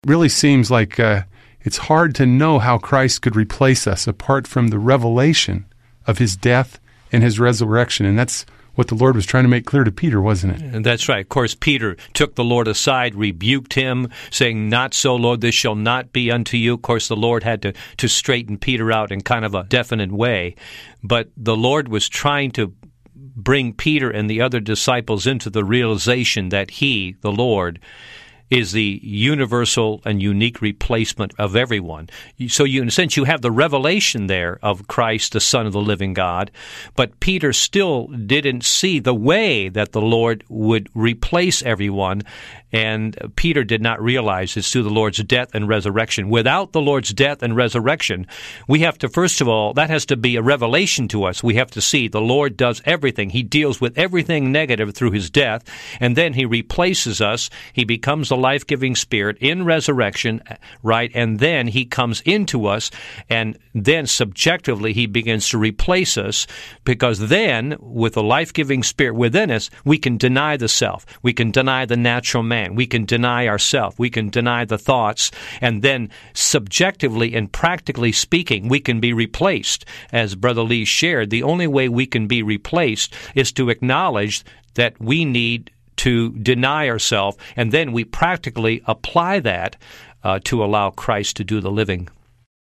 Really 0.06 0.30
seems 0.30 0.72
like 0.72 1.00
uh, 1.00 1.24
it's 1.62 1.78
hard 1.78 2.16
to 2.16 2.26
know 2.26 2.58
how 2.58 2.80
Christ 2.80 3.22
could 3.22 3.36
replace 3.36 3.86
us 3.86 4.08
apart 4.08 4.48
from 4.48 4.70
the 4.70 4.80
revelation 4.80 5.66
of 6.08 6.18
his 6.18 6.36
death 6.36 6.80
and 7.12 7.22
his 7.22 7.40
resurrection. 7.40 8.08
And 8.08 8.18
that's 8.18 8.46
what 8.80 8.88
the 8.88 8.96
Lord 8.96 9.18
was 9.18 9.26
trying 9.26 9.44
to 9.44 9.50
make 9.50 9.66
clear 9.66 9.84
to 9.84 9.92
Peter, 9.92 10.22
wasn't 10.22 10.56
it? 10.56 10.62
And 10.62 10.86
that's 10.86 11.10
right. 11.10 11.20
Of 11.20 11.28
course, 11.28 11.54
Peter 11.54 11.98
took 12.14 12.36
the 12.36 12.46
Lord 12.46 12.66
aside, 12.66 13.14
rebuked 13.14 13.74
him, 13.74 14.08
saying, 14.32 14.70
Not 14.70 14.94
so, 14.94 15.18
Lord, 15.18 15.42
this 15.42 15.54
shall 15.54 15.76
not 15.76 16.14
be 16.14 16.32
unto 16.32 16.56
you. 16.56 16.76
Of 16.76 16.82
course, 16.82 17.10
the 17.10 17.18
Lord 17.18 17.44
had 17.44 17.62
to, 17.64 17.74
to 17.98 18.08
straighten 18.08 18.58
Peter 18.58 18.90
out 18.90 19.12
in 19.12 19.20
kind 19.20 19.44
of 19.44 19.54
a 19.54 19.66
definite 19.66 20.14
way. 20.14 20.56
But 21.04 21.28
the 21.36 21.58
Lord 21.58 21.90
was 21.90 22.08
trying 22.08 22.52
to 22.52 22.74
bring 23.14 23.74
Peter 23.74 24.10
and 24.10 24.30
the 24.30 24.40
other 24.40 24.62
disciples 24.62 25.28
into 25.28 25.50
the 25.50 25.66
realization 25.66 26.48
that 26.48 26.72
he, 26.72 27.18
the 27.20 27.34
Lord, 27.34 27.82
is 28.50 28.72
the 28.72 29.00
universal 29.04 30.02
and 30.06 30.22
unique 30.22 30.62
replacement 30.62 31.34
of 31.38 31.56
everyone. 31.56 32.10
So 32.48 32.64
you, 32.64 32.82
in 32.82 32.88
a 32.88 32.92
sense, 32.92 33.16
you 33.16 33.26
have 33.26 33.42
the 33.42 33.52
revelation 33.52 34.28
there 34.28 34.60
of 34.62 34.88
Christ, 34.88 35.34
the 35.34 35.40
Son 35.40 35.68
of 35.68 35.74
the 35.74 35.82
living 35.82 36.14
God, 36.14 36.52
but 36.96 37.20
Peter 37.20 37.54
still 37.54 38.08
didn't 38.08 38.64
see 38.64 39.00
the 39.00 39.14
way 39.14 39.70
that 39.70 39.92
the 39.92 40.02
Lord 40.02 40.44
would 40.50 40.90
replace 40.94 41.62
everyone, 41.64 42.24
and 42.72 43.18
Peter 43.36 43.64
did 43.64 43.82
not 43.82 44.02
realize 44.02 44.56
it's 44.56 44.72
through 44.72 44.84
the 44.84 44.90
Lord's 44.90 45.24
death 45.24 45.50
and 45.54 45.68
resurrection. 45.68 46.30
Without 46.30 46.72
the 46.72 46.82
Lord's 46.82 47.14
death 47.14 47.42
and 47.44 47.56
resurrection, 47.56 48.28
we 48.68 48.80
have 48.82 48.98
to, 49.00 49.10
first 49.10 49.42
of 49.42 49.48
all, 49.48 49.74
that 49.74 49.90
has 49.90 50.06
to 50.08 50.18
be 50.18 50.36
a 50.36 50.42
revelation 50.42 51.08
to 51.10 51.24
us. 51.24 51.44
We 51.44 51.56
have 51.56 51.72
to 51.72 51.82
see 51.82 52.08
the 52.08 52.22
Lord 52.22 52.58
does 52.58 52.82
everything. 52.86 53.32
He 53.32 53.44
deals 53.44 53.82
with 53.82 53.98
everything 53.98 54.52
negative 54.52 54.94
through 54.94 55.12
his 55.12 55.30
death, 55.30 55.64
and 56.00 56.16
then 56.16 56.34
he 56.34 56.46
replaces 56.46 57.22
us. 57.22 57.50
He 57.74 57.86
becomes 57.86 58.30
the 58.30 58.38
life 58.38 58.66
giving 58.68 58.96
Spirit 58.96 59.38
in 59.40 59.66
resurrection, 59.66 60.42
right? 60.84 61.12
And 61.16 61.40
then 61.40 61.68
He 61.68 61.86
comes 61.86 62.22
into 62.22 62.68
us, 62.68 62.92
and 63.30 63.58
then 63.74 64.06
subjectively 64.06 64.94
He 64.94 65.08
begins 65.08 65.50
to 65.50 65.58
replace 65.58 66.18
us 66.18 66.46
because 66.84 67.30
then, 67.30 67.78
with 67.80 68.14
the 68.14 68.24
life 68.24 68.54
giving 68.54 68.84
Spirit 68.84 69.16
within 69.16 69.50
us, 69.52 69.70
we 69.84 69.98
can 69.98 70.18
deny 70.18 70.58
the 70.58 70.68
self. 70.68 71.06
We 71.24 71.34
can 71.34 71.52
deny 71.52 71.86
the 71.86 71.98
natural 71.98 72.44
man. 72.44 72.59
We 72.68 72.86
can 72.86 73.06
deny 73.06 73.48
ourselves. 73.48 73.98
We 73.98 74.10
can 74.10 74.30
deny 74.30 74.66
the 74.66 74.78
thoughts. 74.78 75.32
And 75.62 75.82
then, 75.82 76.10
subjectively 76.34 77.36
and 77.36 77.52
practically 77.52 78.12
speaking, 78.12 78.68
we 78.68 78.80
can 78.80 79.00
be 79.00 79.14
replaced. 79.14 79.86
As 80.12 80.36
Brother 80.36 80.64
Lee 80.64 80.86
shared, 80.86 81.30
the 81.30 81.44
only 81.44 81.68
way 81.68 81.90
we 81.90 82.06
can 82.06 82.28
be 82.28 82.44
replaced 82.44 83.14
is 83.36 83.52
to 83.54 83.70
acknowledge 83.70 84.44
that 84.76 85.00
we 85.00 85.26
need 85.26 85.72
to 85.98 86.30
deny 86.32 86.88
ourselves, 86.88 87.38
and 87.58 87.72
then 87.72 87.92
we 87.92 88.06
practically 88.06 88.82
apply 88.86 89.40
that 89.42 89.76
uh, 90.24 90.40
to 90.46 90.64
allow 90.64 90.90
Christ 90.90 91.36
to 91.38 91.44
do 91.44 91.60
the 91.60 91.72
living. 91.72 92.08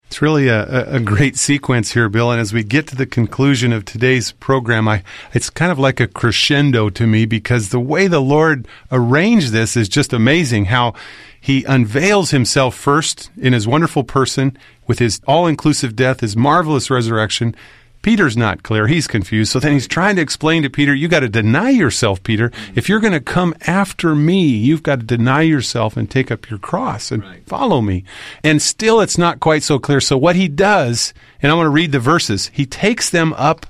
It's 0.07 0.21
really 0.21 0.47
a, 0.47 0.95
a 0.95 0.99
great 0.99 1.35
sequence 1.35 1.91
here, 1.91 2.07
Bill. 2.09 2.31
And 2.31 2.39
as 2.39 2.53
we 2.53 2.63
get 2.63 2.87
to 2.87 2.95
the 2.95 3.05
conclusion 3.05 3.73
of 3.73 3.85
today's 3.85 4.31
program, 4.33 4.87
I, 4.87 5.03
it's 5.33 5.49
kind 5.49 5.71
of 5.71 5.79
like 5.79 5.99
a 5.99 6.07
crescendo 6.07 6.89
to 6.91 7.07
me 7.07 7.25
because 7.25 7.69
the 7.69 7.79
way 7.79 8.07
the 8.07 8.21
Lord 8.21 8.67
arranged 8.91 9.51
this 9.51 9.75
is 9.75 9.89
just 9.89 10.13
amazing. 10.13 10.65
How 10.65 10.93
he 11.39 11.63
unveils 11.65 12.31
himself 12.31 12.75
first 12.75 13.29
in 13.37 13.53
his 13.53 13.67
wonderful 13.67 14.03
person 14.03 14.57
with 14.87 14.99
his 14.99 15.19
all 15.27 15.47
inclusive 15.47 15.95
death, 15.95 16.21
his 16.21 16.37
marvelous 16.37 16.89
resurrection, 16.89 17.55
Peter's 18.05 18.37
not 18.37 18.61
clear. 18.61 18.85
He's 18.85 19.07
confused. 19.07 19.51
So 19.51 19.59
then 19.59 19.73
he's 19.73 19.87
trying 19.87 20.17
to 20.17 20.21
explain 20.21 20.61
to 20.61 20.69
Peter, 20.69 20.93
you 20.93 21.07
got 21.07 21.21
to 21.21 21.27
deny 21.27 21.71
yourself, 21.71 22.21
Peter. 22.21 22.51
If 22.75 22.87
you're 22.87 22.99
going 22.99 23.13
to 23.13 23.19
come 23.19 23.55
after 23.61 24.13
me, 24.13 24.45
you've 24.45 24.83
got 24.83 24.99
to 24.99 25.05
deny 25.07 25.41
yourself 25.41 25.97
and 25.97 26.07
take 26.07 26.29
up 26.29 26.47
your 26.47 26.59
cross 26.59 27.11
and 27.11 27.23
right. 27.23 27.43
follow 27.47 27.81
me. 27.81 28.03
And 28.43 28.61
still 28.61 29.01
it's 29.01 29.17
not 29.17 29.39
quite 29.39 29.63
so 29.63 29.79
clear. 29.79 29.99
So 29.99 30.19
what 30.19 30.35
he 30.35 30.47
does, 30.47 31.15
and 31.41 31.51
I 31.51 31.55
want 31.55 31.65
to 31.65 31.71
read 31.71 31.91
the 31.91 31.99
verses, 31.99 32.51
he 32.53 32.67
takes 32.67 33.09
them 33.09 33.33
up 33.33 33.65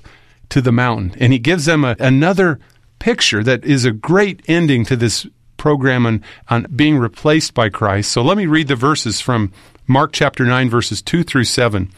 to 0.50 0.60
the 0.60 0.70
mountain 0.70 1.14
and 1.18 1.32
he 1.32 1.38
gives 1.38 1.64
them 1.64 1.82
a, 1.82 1.96
another 1.98 2.60
picture 2.98 3.42
that 3.42 3.64
is 3.64 3.86
a 3.86 3.90
great 3.90 4.42
ending 4.46 4.84
to 4.84 4.96
this 4.96 5.26
program 5.56 6.04
on, 6.04 6.22
on 6.50 6.66
being 6.76 6.98
replaced 6.98 7.54
by 7.54 7.70
Christ. 7.70 8.12
So 8.12 8.20
let 8.20 8.36
me 8.36 8.44
read 8.44 8.68
the 8.68 8.76
verses 8.76 9.18
from 9.18 9.50
Mark 9.88 10.12
chapter 10.12 10.44
9, 10.44 10.68
verses 10.68 11.00
2 11.00 11.22
through 11.22 11.44
7. 11.44 11.90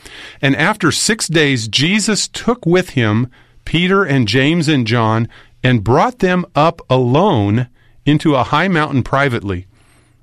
And 0.42 0.54
after 0.56 0.92
six 0.92 1.26
days, 1.26 1.68
Jesus 1.68 2.28
took 2.28 2.66
with 2.66 2.90
him 2.90 3.30
Peter 3.64 4.04
and 4.04 4.28
James 4.28 4.68
and 4.68 4.86
John 4.86 5.28
and 5.62 5.84
brought 5.84 6.18
them 6.18 6.44
up 6.54 6.80
alone 6.90 7.68
into 8.04 8.34
a 8.34 8.44
high 8.44 8.68
mountain 8.68 9.02
privately. 9.02 9.66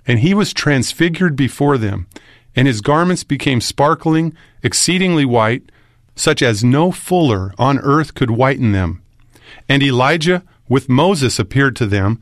And 0.08 0.20
he 0.20 0.34
was 0.34 0.54
transfigured 0.54 1.36
before 1.36 1.78
them, 1.78 2.08
and 2.56 2.68
his 2.68 2.82
garments 2.82 3.24
became 3.24 3.62
sparkling, 3.62 4.36
exceedingly 4.62 5.26
white, 5.26 5.64
such 6.16 6.42
as 6.42 6.64
no 6.64 6.92
fuller 6.92 7.54
on 7.58 7.80
earth 7.80 8.14
could 8.14 8.32
whiten 8.32 8.72
them. 8.72 9.02
And 9.68 9.82
Elijah 9.82 10.44
with 10.70 10.90
Moses 10.90 11.40
appeared 11.40 11.76
to 11.78 11.86
them, 11.86 12.22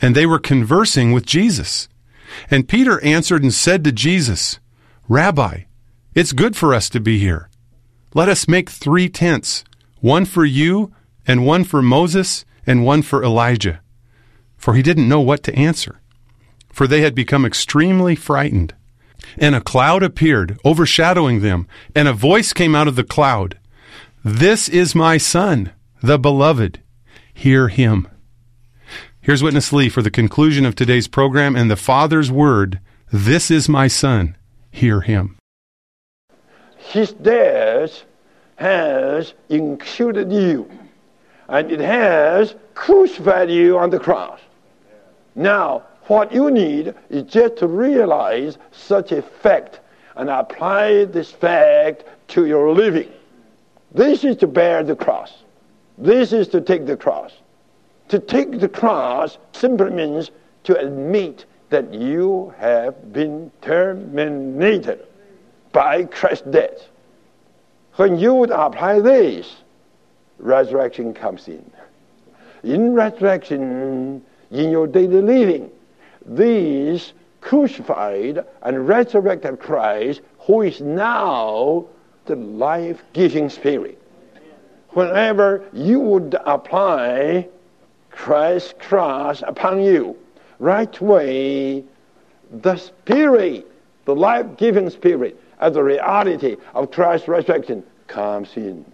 and 0.00 0.14
they 0.14 0.26
were 0.26 0.38
conversing 0.38 1.12
with 1.12 1.26
Jesus. 1.26 1.88
And 2.50 2.68
Peter 2.68 3.02
answered 3.04 3.42
and 3.42 3.52
said 3.52 3.84
to 3.84 3.92
Jesus, 3.92 4.58
Rabbi, 5.08 5.64
it's 6.14 6.32
good 6.32 6.56
for 6.56 6.72
us 6.72 6.88
to 6.88 6.98
be 6.98 7.18
here. 7.18 7.50
Let 8.14 8.30
us 8.30 8.48
make 8.48 8.70
three 8.70 9.10
tents 9.10 9.62
one 10.00 10.24
for 10.24 10.46
you, 10.46 10.94
and 11.26 11.44
one 11.44 11.64
for 11.64 11.82
Moses, 11.82 12.46
and 12.66 12.86
one 12.86 13.02
for 13.02 13.22
Elijah. 13.22 13.80
For 14.56 14.74
he 14.74 14.82
didn't 14.82 15.08
know 15.08 15.20
what 15.20 15.42
to 15.42 15.54
answer. 15.54 16.00
For 16.72 16.86
they 16.86 17.02
had 17.02 17.14
become 17.14 17.44
extremely 17.44 18.14
frightened. 18.14 18.74
And 19.36 19.54
a 19.54 19.60
cloud 19.60 20.02
appeared, 20.02 20.58
overshadowing 20.64 21.40
them, 21.40 21.66
and 21.94 22.08
a 22.08 22.14
voice 22.14 22.54
came 22.54 22.74
out 22.74 22.88
of 22.88 22.96
the 22.96 23.04
cloud 23.04 23.58
This 24.24 24.70
is 24.70 24.94
my 24.94 25.18
Son, 25.18 25.72
the 26.02 26.18
Beloved. 26.18 26.80
Hear 27.34 27.68
him. 27.68 28.08
Here's 29.20 29.42
Witness 29.42 29.70
Lee 29.70 29.90
for 29.90 30.00
the 30.00 30.10
conclusion 30.10 30.64
of 30.64 30.74
today's 30.74 31.08
program 31.08 31.56
and 31.56 31.70
the 31.70 31.76
Father's 31.76 32.30
word 32.30 32.80
This 33.12 33.50
is 33.50 33.68
my 33.68 33.86
Son 33.86 34.36
hear 34.74 35.00
him. 35.00 35.36
His 36.76 37.12
death 37.12 38.04
has 38.56 39.34
included 39.48 40.32
you, 40.32 40.68
and 41.48 41.70
it 41.70 41.80
has 41.80 42.54
crucified 42.74 43.50
you 43.50 43.78
on 43.78 43.90
the 43.90 43.98
cross. 43.98 44.40
Now, 45.34 45.84
what 46.06 46.32
you 46.32 46.50
need 46.50 46.94
is 47.08 47.22
just 47.22 47.56
to 47.58 47.66
realize 47.66 48.58
such 48.72 49.12
a 49.12 49.22
fact 49.22 49.80
and 50.16 50.28
apply 50.28 51.06
this 51.06 51.30
fact 51.30 52.04
to 52.28 52.46
your 52.46 52.72
living. 52.72 53.10
This 53.92 54.24
is 54.24 54.36
to 54.38 54.46
bear 54.46 54.82
the 54.82 54.96
cross. 54.96 55.32
This 55.96 56.32
is 56.32 56.48
to 56.48 56.60
take 56.60 56.84
the 56.84 56.96
cross. 56.96 57.32
To 58.08 58.18
take 58.18 58.60
the 58.60 58.68
cross 58.68 59.38
simply 59.52 59.90
means 59.90 60.30
to 60.64 60.76
admit 60.78 61.46
that 61.70 61.92
you 61.92 62.54
have 62.58 63.12
been 63.12 63.50
terminated 63.62 65.06
by 65.72 66.04
Christ's 66.04 66.46
death. 66.50 66.88
When 67.96 68.18
you 68.18 68.34
would 68.34 68.50
apply 68.50 69.00
this, 69.00 69.56
resurrection 70.38 71.14
comes 71.14 71.48
in. 71.48 71.70
In 72.62 72.94
resurrection, 72.94 74.22
in 74.50 74.70
your 74.70 74.86
daily 74.86 75.20
living, 75.20 75.70
this 76.24 77.12
crucified 77.40 78.44
and 78.62 78.88
resurrected 78.88 79.60
Christ, 79.60 80.22
who 80.40 80.62
is 80.62 80.80
now 80.80 81.86
the 82.24 82.36
life 82.36 83.02
giving 83.12 83.50
Spirit. 83.50 84.00
Whenever 84.90 85.64
you 85.72 86.00
would 86.00 86.36
apply 86.46 87.48
Christ's 88.10 88.74
cross 88.78 89.42
upon 89.46 89.82
you, 89.82 90.16
right 90.58 91.00
way, 91.00 91.84
the 92.50 92.76
Spirit, 92.76 93.70
the 94.04 94.14
life 94.14 94.46
giving 94.56 94.88
Spirit, 94.90 95.40
as 95.60 95.76
a 95.76 95.82
reality 95.82 96.56
of 96.74 96.90
Christ's 96.90 97.28
resurrection 97.28 97.82
comes 98.06 98.56
in 98.56 98.84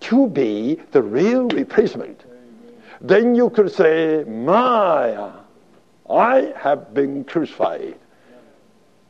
to 0.00 0.28
be 0.28 0.78
the 0.92 1.02
real 1.02 1.48
replacement. 1.48 2.24
Then 3.00 3.34
you 3.34 3.50
could 3.50 3.70
say, 3.70 4.24
My, 4.24 5.32
I 6.08 6.52
have 6.56 6.94
been 6.94 7.24
crucified. 7.24 7.96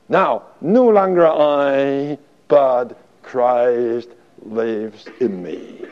Now, 0.08 0.44
no 0.60 0.88
longer 0.88 1.26
I, 1.26 2.18
but 2.48 2.98
Christ 3.22 4.08
lives 4.42 5.06
in 5.20 5.42
me. 5.42 5.84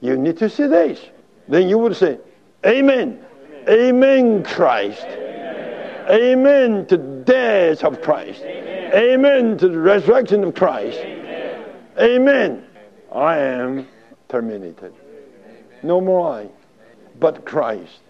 You 0.00 0.16
need 0.16 0.38
to 0.38 0.48
see 0.48 0.66
this. 0.66 1.00
Then 1.48 1.68
you 1.68 1.78
would 1.78 1.96
say, 1.96 2.18
Amen. 2.64 3.24
Amen, 3.68 4.42
Christ. 4.44 5.04
Amen, 5.04 6.10
Amen 6.10 6.86
to 6.86 6.96
the 6.96 7.22
death 7.24 7.84
of 7.84 8.02
Christ. 8.02 8.42
Amen. 8.42 8.92
Amen 8.94 9.58
to 9.58 9.68
the 9.68 9.78
resurrection 9.78 10.44
of 10.44 10.54
Christ. 10.54 10.98
Amen. 10.98 11.64
Amen. 11.98 12.66
I 13.12 13.38
am 13.38 13.88
terminated. 14.28 14.92
No 15.82 16.00
more 16.00 16.40
I, 16.40 16.48
but 17.20 17.44
Christ, 17.44 18.00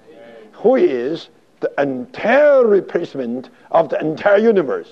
who 0.53 0.77
is 0.77 1.29
the 1.61 1.83
entire 1.83 2.67
replacement 2.67 3.49
of 3.71 3.89
the 3.89 3.99
entire 3.99 4.39
universe. 4.39 4.89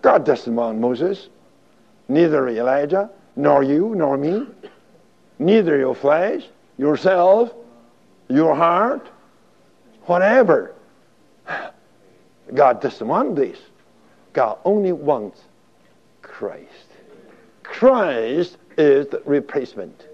God 0.00 0.24
doesn't 0.24 0.54
want 0.54 0.78
Moses, 0.78 1.28
neither 2.08 2.48
Elijah, 2.48 3.10
nor 3.34 3.62
you, 3.62 3.94
nor 3.96 4.16
me, 4.16 4.46
neither 5.38 5.78
your 5.78 5.94
flesh, 5.94 6.44
yourself, 6.78 7.52
your 8.28 8.54
heart, 8.54 9.08
whatever. 10.06 10.74
God 12.54 12.80
doesn't 12.80 13.06
want 13.06 13.36
this. 13.36 13.58
God 14.32 14.58
only 14.64 14.92
wants 14.92 15.40
Christ. 16.22 16.68
Christ 17.62 18.56
is 18.76 19.06
the 19.08 19.22
replacement. 19.24 20.06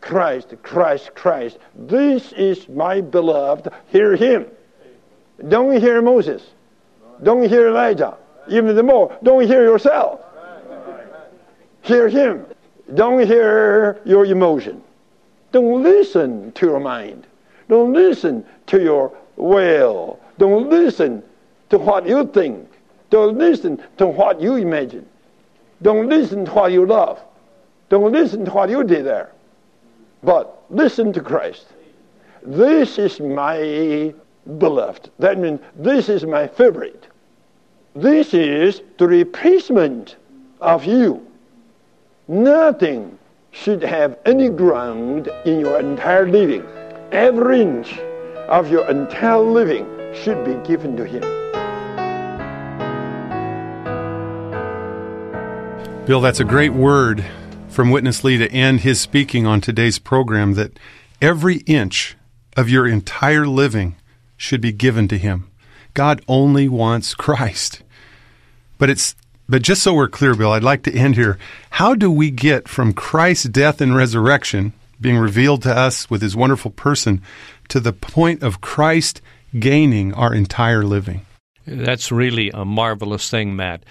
Christ, 0.00 0.54
Christ, 0.62 1.14
Christ. 1.14 1.58
This 1.74 2.32
is 2.32 2.68
my 2.68 3.00
beloved. 3.00 3.68
Hear 3.88 4.14
him. 4.14 4.46
Don't 5.48 5.80
hear 5.80 6.00
Moses. 6.00 6.42
Don't 7.22 7.48
hear 7.48 7.68
Elijah. 7.68 8.16
Even 8.48 8.76
the 8.76 8.82
more, 8.82 9.16
don't 9.22 9.46
hear 9.46 9.64
yourself. 9.64 10.20
Hear 11.82 12.08
him. 12.08 12.46
Don't 12.94 13.26
hear 13.26 14.00
your 14.04 14.26
emotion. 14.26 14.82
Don't 15.52 15.82
listen 15.82 16.52
to 16.52 16.66
your 16.66 16.80
mind. 16.80 17.26
Don't 17.68 17.92
listen 17.92 18.44
to 18.66 18.82
your 18.82 19.12
will. 19.36 20.18
Don't 20.38 20.70
listen 20.70 21.22
to 21.70 21.78
what 21.78 22.06
you 22.06 22.26
think. 22.26 22.68
Don't 23.10 23.38
listen 23.38 23.82
to 23.98 24.06
what 24.06 24.40
you 24.40 24.56
imagine. 24.56 25.06
Don't 25.82 26.08
listen 26.08 26.44
to 26.44 26.50
what 26.52 26.72
you 26.72 26.86
love. 26.86 27.20
Don't 27.88 28.12
listen 28.12 28.44
to 28.44 28.50
what 28.50 28.70
you 28.70 28.82
desire. 28.84 29.32
But 30.22 30.64
listen 30.70 31.12
to 31.12 31.20
Christ. 31.20 31.66
This 32.42 32.98
is 32.98 33.20
my 33.20 34.14
beloved. 34.58 35.10
That 35.18 35.38
means 35.38 35.60
this 35.76 36.08
is 36.08 36.24
my 36.24 36.46
favorite. 36.46 37.06
This 37.94 38.34
is 38.34 38.82
the 38.98 39.06
replacement 39.06 40.16
of 40.60 40.84
you. 40.84 41.26
Nothing 42.28 43.18
should 43.52 43.82
have 43.82 44.18
any 44.26 44.48
ground 44.48 45.28
in 45.44 45.60
your 45.60 45.80
entire 45.80 46.28
living. 46.28 46.64
Every 47.16 47.62
inch 47.62 47.98
of 48.46 48.70
your 48.70 48.86
entire 48.90 49.38
living 49.38 49.86
should 50.14 50.44
be 50.44 50.52
given 50.68 50.98
to 50.98 51.06
Him. 51.06 51.22
Bill, 56.04 56.20
that's 56.20 56.40
a 56.40 56.44
great 56.44 56.74
word 56.74 57.24
from 57.70 57.90
Witness 57.90 58.22
Lee 58.22 58.36
to 58.36 58.52
end 58.52 58.80
his 58.80 59.00
speaking 59.00 59.46
on 59.46 59.62
today's 59.62 59.98
program 59.98 60.52
that 60.56 60.78
every 61.22 61.60
inch 61.60 62.18
of 62.54 62.68
your 62.68 62.86
entire 62.86 63.46
living 63.46 63.96
should 64.36 64.60
be 64.60 64.72
given 64.72 65.08
to 65.08 65.16
him. 65.16 65.50
God 65.94 66.20
only 66.28 66.68
wants 66.68 67.14
Christ. 67.14 67.82
But 68.76 68.90
it's 68.90 69.16
but 69.48 69.62
just 69.62 69.82
so 69.82 69.94
we're 69.94 70.08
clear, 70.08 70.34
Bill, 70.34 70.52
I'd 70.52 70.62
like 70.62 70.82
to 70.82 70.92
end 70.92 71.14
here. 71.14 71.38
How 71.70 71.94
do 71.94 72.10
we 72.10 72.30
get 72.30 72.68
from 72.68 72.92
Christ's 72.92 73.46
death 73.46 73.80
and 73.80 73.96
resurrection 73.96 74.74
being 75.00 75.18
revealed 75.18 75.62
to 75.62 75.76
us 75.76 76.08
with 76.10 76.22
his 76.22 76.36
wonderful 76.36 76.70
person 76.70 77.22
to 77.68 77.80
the 77.80 77.92
point 77.92 78.42
of 78.42 78.60
Christ 78.60 79.20
gaining 79.58 80.14
our 80.14 80.34
entire 80.34 80.84
living? 80.84 81.26
That's 81.66 82.12
really 82.12 82.50
a 82.52 82.64
marvelous 82.64 83.28
thing, 83.28 83.56
Matt 83.56 83.84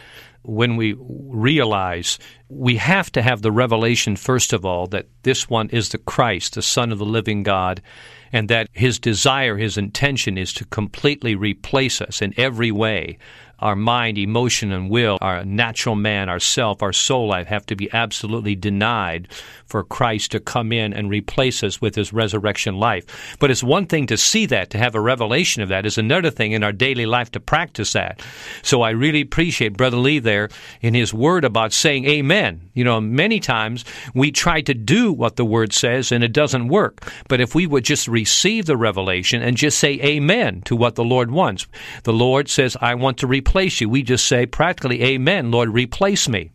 when 0.45 0.75
we 0.75 0.95
realize 0.99 2.19
we 2.49 2.77
have 2.77 3.11
to 3.11 3.21
have 3.21 3.41
the 3.41 3.51
revelation, 3.51 4.15
first 4.15 4.53
of 4.53 4.63
all, 4.63 4.87
that 4.87 5.07
this 5.23 5.49
one 5.49 5.69
is 5.69 5.89
the 5.89 5.97
Christ, 5.97 6.53
the 6.53 6.61
Son 6.61 6.91
of 6.91 6.99
the 6.99 7.05
living 7.05 7.43
God, 7.43 7.81
and 8.31 8.49
that 8.49 8.69
his 8.73 8.99
desire, 8.99 9.57
his 9.57 9.77
intention 9.77 10.37
is 10.37 10.53
to 10.53 10.65
completely 10.65 11.35
replace 11.35 12.01
us 12.01 12.21
in 12.21 12.33
every 12.37 12.71
way 12.71 13.17
our 13.59 13.75
mind, 13.75 14.17
emotion, 14.17 14.71
and 14.71 14.89
will, 14.89 15.17
our 15.21 15.45
natural 15.45 15.95
man, 15.95 16.29
our 16.29 16.39
self, 16.39 16.83
our 16.83 16.93
soul 16.93 17.27
life 17.27 17.47
have 17.47 17.65
to 17.67 17.75
be 17.75 17.91
absolutely 17.93 18.55
denied 18.55 19.27
for 19.65 19.83
Christ 19.83 20.31
to 20.31 20.39
come 20.39 20.71
in 20.71 20.93
and 20.93 21.09
replace 21.09 21.63
us 21.63 21.81
with 21.81 21.95
his 21.95 22.13
resurrection 22.13 22.75
life. 22.75 23.35
But 23.39 23.51
it's 23.51 23.63
one 23.63 23.87
thing 23.87 24.07
to 24.07 24.17
see 24.17 24.45
that, 24.47 24.69
to 24.71 24.77
have 24.77 24.93
a 24.93 25.01
revelation 25.01 25.63
of 25.63 25.69
that, 25.69 25.85
is 25.85 25.97
another 25.97 26.29
thing 26.29 26.51
in 26.51 26.63
our 26.63 26.71
daily 26.71 27.05
life 27.05 27.31
to 27.31 27.39
practice 27.39 27.93
that. 27.93 28.21
So 28.61 28.81
I 28.81 28.91
really 28.91 29.21
appreciate 29.21 29.77
Brother 29.77 29.97
Lee 29.97 30.19
there 30.19 30.49
in 30.81 30.93
his 30.93 31.13
word 31.13 31.45
about 31.45 31.73
saying 31.73 32.05
amen. 32.05 32.69
You 32.73 32.83
know, 32.83 33.01
many 33.01 33.39
times 33.39 33.85
we 34.13 34.31
try 34.31 34.61
to 34.61 34.73
do 34.73 35.11
what 35.11 35.37
the 35.37 35.45
word 35.45 35.73
says 35.73 36.11
and 36.11 36.23
it 36.23 36.33
doesn't 36.33 36.67
work. 36.67 37.11
But 37.27 37.41
if 37.41 37.55
we 37.55 37.65
would 37.65 37.85
just 37.85 38.07
receive 38.07 38.65
the 38.65 38.77
revelation 38.77 39.41
and 39.41 39.57
just 39.57 39.79
say 39.79 39.93
amen 40.01 40.61
to 40.65 40.75
what 40.75 40.95
the 40.95 41.03
Lord 41.03 41.31
wants, 41.31 41.67
the 42.03 42.13
Lord 42.13 42.49
says, 42.49 42.77
I 42.81 42.95
want 42.95 43.17
to 43.19 43.27
replace 43.27 43.44
replace 43.45 43.79
you. 43.79 43.87
We 43.87 44.01
just 44.01 44.25
say 44.25 44.47
practically, 44.47 45.03
Amen, 45.03 45.51
Lord, 45.51 45.69
replace 45.69 46.27
me 46.27 46.49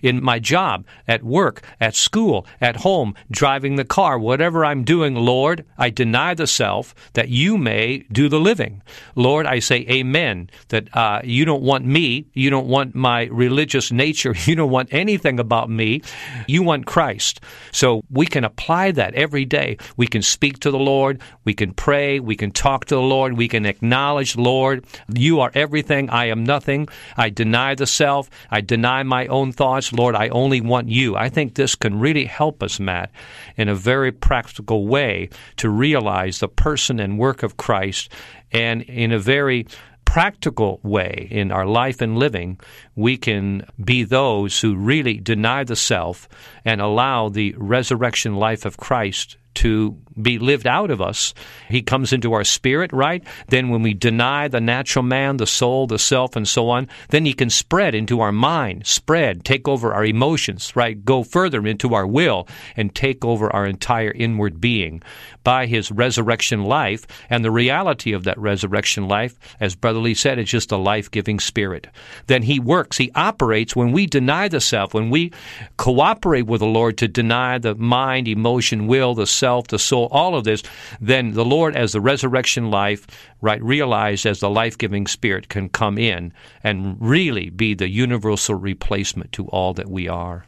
in 0.00 0.22
my 0.22 0.38
job, 0.38 0.86
at 1.08 1.24
work, 1.24 1.62
at 1.80 1.96
school, 1.96 2.46
at 2.60 2.76
home, 2.76 3.14
driving 3.30 3.74
the 3.74 3.84
car, 3.84 4.16
whatever 4.18 4.64
I'm 4.64 4.84
doing, 4.84 5.16
Lord, 5.16 5.64
I 5.76 5.90
deny 5.90 6.34
the 6.34 6.46
self 6.46 6.94
that 7.14 7.28
you 7.28 7.58
may 7.58 8.04
do 8.12 8.28
the 8.28 8.38
living. 8.38 8.82
Lord, 9.16 9.44
I 9.46 9.58
say 9.58 9.84
Amen, 9.90 10.48
that 10.68 10.94
uh, 10.96 11.20
you 11.24 11.44
don't 11.44 11.62
want 11.62 11.84
me, 11.84 12.26
you 12.32 12.48
don't 12.48 12.68
want 12.68 12.94
my 12.94 13.24
religious 13.24 13.90
nature, 13.90 14.34
you 14.44 14.54
don't 14.54 14.70
want 14.70 14.88
anything 14.92 15.40
about 15.40 15.68
me, 15.68 16.02
you 16.46 16.62
want 16.62 16.86
Christ. 16.86 17.40
So 17.72 18.04
we 18.08 18.26
can 18.26 18.44
apply 18.44 18.92
that 18.92 19.14
every 19.14 19.44
day. 19.44 19.78
We 19.96 20.06
can 20.06 20.22
speak 20.22 20.60
to 20.60 20.70
the 20.70 20.78
Lord, 20.78 21.20
we 21.44 21.54
can 21.54 21.72
pray, 21.72 22.20
we 22.20 22.36
can 22.36 22.52
talk 22.52 22.84
to 22.86 22.94
the 22.94 23.08
Lord, 23.16 23.36
we 23.36 23.48
can 23.48 23.66
acknowledge, 23.66 24.36
Lord, 24.36 24.84
you 25.12 25.40
are 25.40 25.50
everything 25.54 26.08
I 26.10 26.26
am 26.26 26.35
am 26.36 26.44
nothing. 26.44 26.88
I 27.16 27.30
deny 27.30 27.74
the 27.74 27.86
self. 27.86 28.30
I 28.50 28.60
deny 28.60 29.02
my 29.02 29.26
own 29.26 29.52
thoughts. 29.52 29.92
Lord, 29.92 30.14
I 30.14 30.28
only 30.28 30.60
want 30.60 30.88
you. 30.88 31.16
I 31.16 31.28
think 31.28 31.54
this 31.54 31.74
can 31.74 31.98
really 31.98 32.24
help 32.24 32.62
us, 32.62 32.78
Matt, 32.78 33.10
in 33.56 33.68
a 33.68 33.74
very 33.74 34.12
practical 34.12 34.86
way 34.86 35.30
to 35.56 35.70
realize 35.70 36.40
the 36.40 36.48
person 36.48 37.00
and 37.00 37.18
work 37.18 37.42
of 37.42 37.56
Christ 37.56 38.12
and 38.52 38.82
in 38.82 39.12
a 39.12 39.18
very 39.18 39.66
practical 40.04 40.80
way 40.82 41.28
in 41.30 41.50
our 41.50 41.66
life 41.66 42.00
and 42.00 42.16
living, 42.16 42.58
we 42.94 43.16
can 43.16 43.66
be 43.84 44.04
those 44.04 44.60
who 44.60 44.74
really 44.74 45.18
deny 45.18 45.64
the 45.64 45.76
self 45.76 46.28
and 46.64 46.80
allow 46.80 47.28
the 47.28 47.54
resurrection 47.58 48.36
life 48.36 48.64
of 48.64 48.76
Christ 48.76 49.36
to 49.56 49.96
be 50.20 50.38
lived 50.38 50.66
out 50.66 50.90
of 50.90 51.00
us. 51.00 51.34
He 51.68 51.82
comes 51.82 52.12
into 52.12 52.32
our 52.32 52.44
spirit, 52.44 52.92
right? 52.92 53.22
Then 53.48 53.68
when 53.68 53.82
we 53.82 53.94
deny 53.94 54.48
the 54.48 54.60
natural 54.60 55.02
man, 55.02 55.36
the 55.36 55.46
soul, 55.46 55.86
the 55.86 55.98
self, 55.98 56.36
and 56.36 56.48
so 56.48 56.70
on, 56.70 56.88
then 57.10 57.26
he 57.26 57.32
can 57.32 57.50
spread 57.50 57.94
into 57.94 58.20
our 58.20 58.32
mind, 58.32 58.86
spread, 58.86 59.44
take 59.44 59.68
over 59.68 59.92
our 59.92 60.04
emotions, 60.04 60.74
right? 60.74 61.04
Go 61.04 61.22
further 61.22 61.66
into 61.66 61.94
our 61.94 62.06
will 62.06 62.48
and 62.76 62.94
take 62.94 63.24
over 63.24 63.52
our 63.54 63.66
entire 63.66 64.10
inward 64.10 64.60
being 64.60 65.02
by 65.44 65.66
his 65.66 65.92
resurrection 65.92 66.64
life. 66.64 67.06
And 67.30 67.44
the 67.44 67.50
reality 67.50 68.12
of 68.12 68.24
that 68.24 68.38
resurrection 68.38 69.08
life, 69.08 69.38
as 69.60 69.76
Brother 69.76 69.98
Lee 69.98 70.14
said, 70.14 70.38
it's 70.38 70.50
just 70.50 70.72
a 70.72 70.76
life 70.76 71.10
giving 71.10 71.40
spirit. 71.40 71.86
Then 72.26 72.42
he 72.42 72.58
works, 72.58 72.96
he 72.96 73.12
operates 73.14 73.76
when 73.76 73.92
we 73.92 74.06
deny 74.06 74.48
the 74.48 74.60
self, 74.60 74.94
when 74.94 75.10
we 75.10 75.32
cooperate 75.76 76.46
with 76.46 76.60
the 76.60 76.66
Lord 76.66 76.98
to 76.98 77.08
deny 77.08 77.58
the 77.58 77.74
mind, 77.74 78.28
emotion, 78.28 78.86
will, 78.86 79.14
the 79.14 79.26
self, 79.26 79.45
the 79.68 79.78
soul, 79.78 80.08
all 80.10 80.34
of 80.34 80.44
this, 80.44 80.62
then 81.00 81.32
the 81.32 81.44
Lord, 81.44 81.76
as 81.76 81.92
the 81.92 82.00
resurrection 82.00 82.70
life, 82.70 83.06
right, 83.40 83.62
realized 83.62 84.26
as 84.26 84.40
the 84.40 84.50
life 84.50 84.76
giving 84.76 85.06
spirit, 85.06 85.48
can 85.48 85.68
come 85.68 85.98
in 85.98 86.32
and 86.62 86.96
really 87.00 87.50
be 87.50 87.74
the 87.74 87.88
universal 87.88 88.54
replacement 88.54 89.32
to 89.32 89.46
all 89.48 89.72
that 89.74 89.88
we 89.88 90.08
are. 90.08 90.46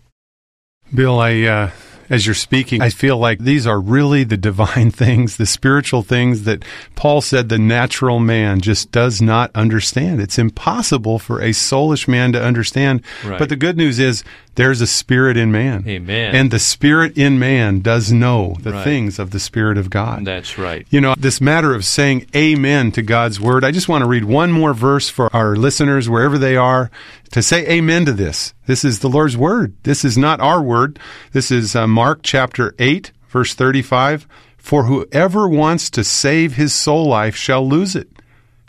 Bill, 0.94 1.20
I 1.20 1.42
uh, 1.42 1.70
as 2.10 2.26
you're 2.26 2.34
speaking, 2.34 2.82
I 2.82 2.90
feel 2.90 3.18
like 3.18 3.38
these 3.38 3.66
are 3.66 3.80
really 3.80 4.24
the 4.24 4.36
divine 4.36 4.90
things, 4.98 5.36
the 5.36 5.46
spiritual 5.46 6.02
things 6.02 6.44
that 6.44 6.64
Paul 6.94 7.20
said 7.20 7.48
the 7.48 7.58
natural 7.58 8.18
man 8.18 8.60
just 8.60 8.90
does 8.90 9.20
not 9.20 9.50
understand. 9.54 10.20
It's 10.20 10.38
impossible 10.38 11.18
for 11.18 11.40
a 11.40 11.50
soulish 11.50 12.08
man 12.08 12.32
to 12.32 12.42
understand. 12.42 13.02
Right. 13.24 13.38
But 13.38 13.48
the 13.48 13.56
good 13.56 13.76
news 13.76 13.98
is 13.98 14.24
there's 14.54 14.80
a 14.80 14.86
spirit 14.86 15.36
in 15.36 15.52
man. 15.52 15.84
Amen. 15.86 16.34
And 16.34 16.50
the 16.50 16.58
spirit 16.58 17.16
in 17.16 17.38
man 17.38 17.80
does 17.80 18.10
know 18.10 18.56
the 18.60 18.72
right. 18.72 18.84
things 18.84 19.18
of 19.18 19.30
the 19.30 19.38
spirit 19.38 19.78
of 19.78 19.88
God. 19.88 20.24
That's 20.24 20.58
right. 20.58 20.86
You 20.90 21.00
know, 21.00 21.14
this 21.16 21.40
matter 21.40 21.74
of 21.74 21.84
saying 21.84 22.26
amen 22.34 22.92
to 22.92 23.02
God's 23.02 23.40
word, 23.40 23.64
I 23.64 23.70
just 23.70 23.88
want 23.88 24.02
to 24.02 24.08
read 24.08 24.24
one 24.24 24.50
more 24.50 24.74
verse 24.74 25.08
for 25.08 25.34
our 25.34 25.54
listeners 25.54 26.08
wherever 26.08 26.38
they 26.38 26.56
are 26.56 26.90
to 27.32 27.42
say 27.42 27.66
amen 27.68 28.06
to 28.06 28.12
this. 28.12 28.54
This 28.66 28.84
is 28.84 29.00
the 29.00 29.08
Lord's 29.08 29.36
word. 29.36 29.74
This 29.82 30.04
is 30.04 30.16
not 30.16 30.40
our 30.40 30.62
word. 30.62 30.98
This 31.32 31.50
is 31.50 31.76
uh, 31.76 31.86
Mark 31.86 32.20
chapter 32.22 32.74
8, 32.78 33.12
verse 33.28 33.54
35. 33.54 34.26
For 34.56 34.84
whoever 34.84 35.48
wants 35.48 35.90
to 35.90 36.04
save 36.04 36.54
his 36.54 36.72
soul 36.72 37.06
life 37.06 37.36
shall 37.36 37.66
lose 37.66 37.94
it. 37.94 38.08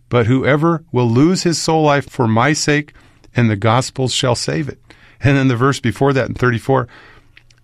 But 0.09 0.27
whoever 0.27 0.83
will 0.91 1.09
lose 1.09 1.43
his 1.43 1.61
soul 1.61 1.83
life 1.83 2.09
for 2.09 2.27
my 2.27 2.53
sake 2.53 2.93
and 3.35 3.49
the 3.49 3.55
gospel 3.55 4.07
shall 4.07 4.35
save 4.35 4.67
it. 4.67 4.79
And 5.21 5.37
then 5.37 5.47
the 5.47 5.55
verse 5.55 5.79
before 5.79 6.13
that 6.13 6.29
in 6.29 6.35
34, 6.35 6.87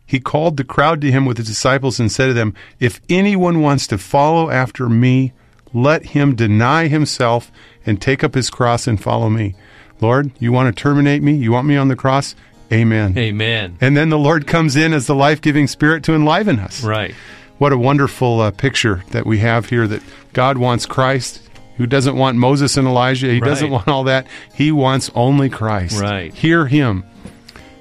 he 0.05 0.19
called 0.19 0.57
the 0.57 0.63
crowd 0.63 1.01
to 1.01 1.11
him 1.11 1.25
with 1.25 1.37
his 1.37 1.47
disciples 1.47 1.99
and 1.99 2.11
said 2.11 2.27
to 2.27 2.33
them, 2.33 2.53
If 2.79 3.01
anyone 3.09 3.61
wants 3.61 3.87
to 3.87 3.97
follow 3.97 4.51
after 4.51 4.87
me, 4.87 5.33
let 5.73 6.07
him 6.07 6.35
deny 6.35 6.87
himself 6.87 7.51
and 7.85 8.01
take 8.01 8.23
up 8.23 8.35
his 8.35 8.49
cross 8.49 8.87
and 8.87 9.01
follow 9.01 9.29
me. 9.29 9.55
Lord, 10.01 10.31
you 10.39 10.51
want 10.51 10.75
to 10.75 10.81
terminate 10.81 11.23
me? 11.23 11.33
You 11.33 11.51
want 11.51 11.67
me 11.67 11.77
on 11.77 11.87
the 11.87 11.95
cross? 11.95 12.35
Amen. 12.71 13.17
Amen. 13.17 13.77
And 13.79 13.95
then 13.95 14.09
the 14.09 14.17
Lord 14.17 14.47
comes 14.47 14.75
in 14.75 14.93
as 14.93 15.07
the 15.07 15.15
life 15.15 15.41
giving 15.41 15.67
spirit 15.67 16.03
to 16.05 16.13
enliven 16.13 16.59
us. 16.59 16.83
Right. 16.83 17.13
What 17.57 17.71
a 17.71 17.77
wonderful 17.77 18.41
uh, 18.41 18.51
picture 18.51 19.03
that 19.11 19.25
we 19.25 19.39
have 19.39 19.69
here 19.69 19.87
that 19.87 20.01
God 20.33 20.57
wants 20.57 20.85
Christ, 20.85 21.41
who 21.77 21.85
doesn't 21.85 22.17
want 22.17 22.37
Moses 22.37 22.75
and 22.75 22.87
Elijah. 22.87 23.27
He 23.27 23.39
right. 23.39 23.47
doesn't 23.47 23.69
want 23.69 23.87
all 23.87 24.05
that. 24.05 24.27
He 24.53 24.71
wants 24.71 25.09
only 25.15 25.49
Christ. 25.49 26.01
Right. 26.01 26.33
Hear 26.33 26.65
him. 26.65 27.05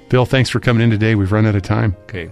Bill, 0.09 0.25
thanks 0.25 0.49
for 0.49 0.59
coming 0.59 0.83
in 0.83 0.91
today. 0.91 1.15
We've 1.15 1.31
run 1.31 1.45
out 1.45 1.55
of 1.55 1.63
time. 1.63 1.95
Okay. 2.03 2.29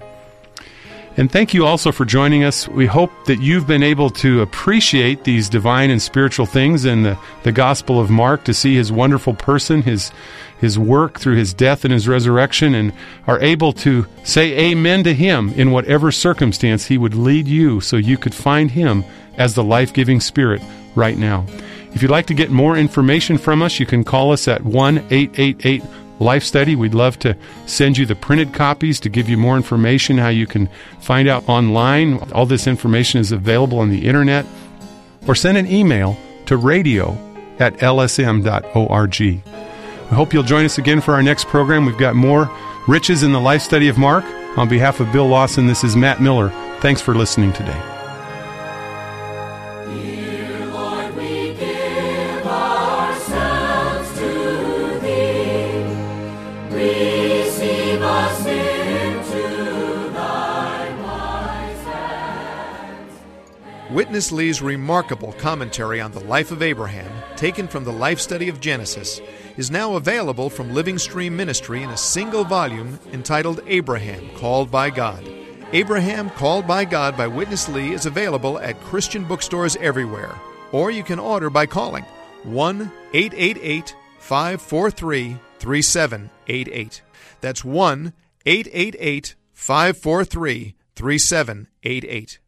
And 1.16 1.32
thank 1.32 1.54
you 1.54 1.66
also 1.66 1.92
for 1.92 2.06
joining 2.06 2.44
us. 2.44 2.68
We 2.68 2.88
hope 2.88 3.12
that 3.26 3.40
you've 3.40 3.68
been 3.68 3.84
able 3.84 4.10
to 4.12 4.42
appreciate 4.42 5.24
these 5.24 5.48
divine 5.48 5.92
and 5.92 6.02
spiritual 6.02 6.48
things 6.48 6.86
in 6.86 7.04
the, 7.04 7.20
the 7.44 7.52
Gospel 7.52 8.00
of 8.00 8.10
Mark, 8.10 8.44
to 8.46 8.54
see 8.54 8.76
his 8.76 8.92
wonderful 8.92 9.36
person, 9.36 9.84
his, 9.84 10.12
his 10.60 10.80
work 10.80 11.20
through 11.20 11.36
his 11.36 11.54
death 11.54 11.86
and 11.86 11.94
his 11.94 12.08
resurrection, 12.08 12.74
and 12.74 12.94
are 13.28 13.40
able 13.42 13.74
to 13.74 14.08
say 14.24 14.72
amen 14.72 15.04
to 15.04 15.14
him 15.14 15.50
in 15.50 15.70
whatever 15.70 16.12
circumstance 16.12 16.88
he 16.88 16.98
would 16.98 17.14
lead 17.14 17.48
you 17.48 17.80
so 17.80 17.96
you 17.96 18.18
could 18.18 18.34
find 18.34 18.72
him 18.72 19.04
as 19.38 19.54
the 19.54 19.64
life 19.64 19.94
giving 19.94 20.20
Spirit 20.20 20.64
right 20.96 21.18
now. 21.18 21.46
If 21.94 22.02
you'd 22.02 22.10
like 22.10 22.26
to 22.28 22.34
get 22.34 22.50
more 22.50 22.76
information 22.76 23.38
from 23.38 23.62
us, 23.62 23.80
you 23.80 23.86
can 23.86 24.04
call 24.04 24.32
us 24.32 24.48
at 24.48 24.64
1 24.64 24.98
888 25.12 25.84
Life 26.20 26.44
Study. 26.44 26.76
We'd 26.76 26.94
love 26.94 27.20
to 27.20 27.36
send 27.66 27.98
you 27.98 28.06
the 28.06 28.16
printed 28.16 28.54
copies 28.54 29.00
to 29.02 29.10
give 29.10 29.30
you 29.30 29.38
more 29.38 29.58
information 29.58 30.18
how 30.18 30.30
you 30.30 30.48
can 30.48 30.70
find 31.00 31.28
out 31.28 31.48
online. 31.48 32.20
All 32.32 32.46
this 32.46 32.68
information 32.68 33.20
is 33.20 33.32
available 33.32 33.80
on 33.80 33.90
the 33.90 34.08
internet. 34.08 34.46
Or 35.28 35.36
send 35.36 35.58
an 35.58 35.68
email 35.68 36.18
to 36.48 36.58
radio 36.58 37.18
at 37.60 37.78
lsm.org. 37.78 39.22
I 40.12 40.16
hope 40.16 40.34
you'll 40.34 40.44
join 40.44 40.66
us 40.66 40.78
again 40.78 41.02
for 41.02 41.14
our 41.14 41.24
next 41.24 41.48
program. 41.48 41.86
We've 41.86 41.98
got 41.98 42.16
more 42.16 42.52
riches 42.88 43.24
in 43.24 43.32
the 43.32 43.40
life 43.40 43.62
study 43.62 43.88
of 43.88 43.98
Mark. 43.98 44.26
On 44.58 44.70
behalf 44.70 45.00
of 45.00 45.12
Bill 45.12 45.28
Lawson, 45.28 45.66
this 45.66 45.84
is 45.84 45.96
Matt 45.96 46.22
Miller. 46.22 46.50
Thanks 46.82 47.02
for 47.02 47.16
listening 47.16 47.54
today. 47.54 47.93
Witness 63.94 64.32
Lee's 64.32 64.60
remarkable 64.60 65.34
commentary 65.34 66.02
on 66.02 66.12
the 66.12 66.20
life 66.20 66.50
of 66.50 66.64
Abraham, 66.64 67.12
taken 67.36 67.68
from 67.68 67.84
the 67.84 67.92
life 67.92 68.20
study 68.20 68.50
of 68.50 68.60
Genesis, 68.60 69.22
is 69.56 69.70
now 69.70 69.94
available 69.94 70.50
from 70.50 70.74
Living 70.74 70.98
Stream 70.98 71.38
Ministry 71.38 71.84
in 71.84 71.92
a 71.92 71.98
single 71.98 72.44
volume 72.44 73.00
entitled 73.12 73.62
Abraham 73.68 74.32
Called 74.36 74.72
by 74.72 74.90
God. 74.90 75.24
Abraham 75.74 76.32
Called 76.32 76.66
by 76.66 76.86
God 76.86 77.16
by 77.16 77.28
Witness 77.28 77.70
Lee 77.70 77.94
is 77.94 78.08
available 78.08 78.58
at 78.58 78.82
Christian 78.82 79.26
bookstores 79.26 79.76
everywhere, 79.76 80.34
or 80.72 80.90
you 80.90 81.04
can 81.04 81.20
order 81.20 81.52
by 81.52 81.68
calling 81.68 82.04
1 82.46 82.92
888 83.14 83.96
543 84.18 85.38
3788. 85.60 87.02
That's 87.42 87.64
1 87.64 88.12
888 88.44 89.36
543 89.54 90.76
3788. 90.96 92.40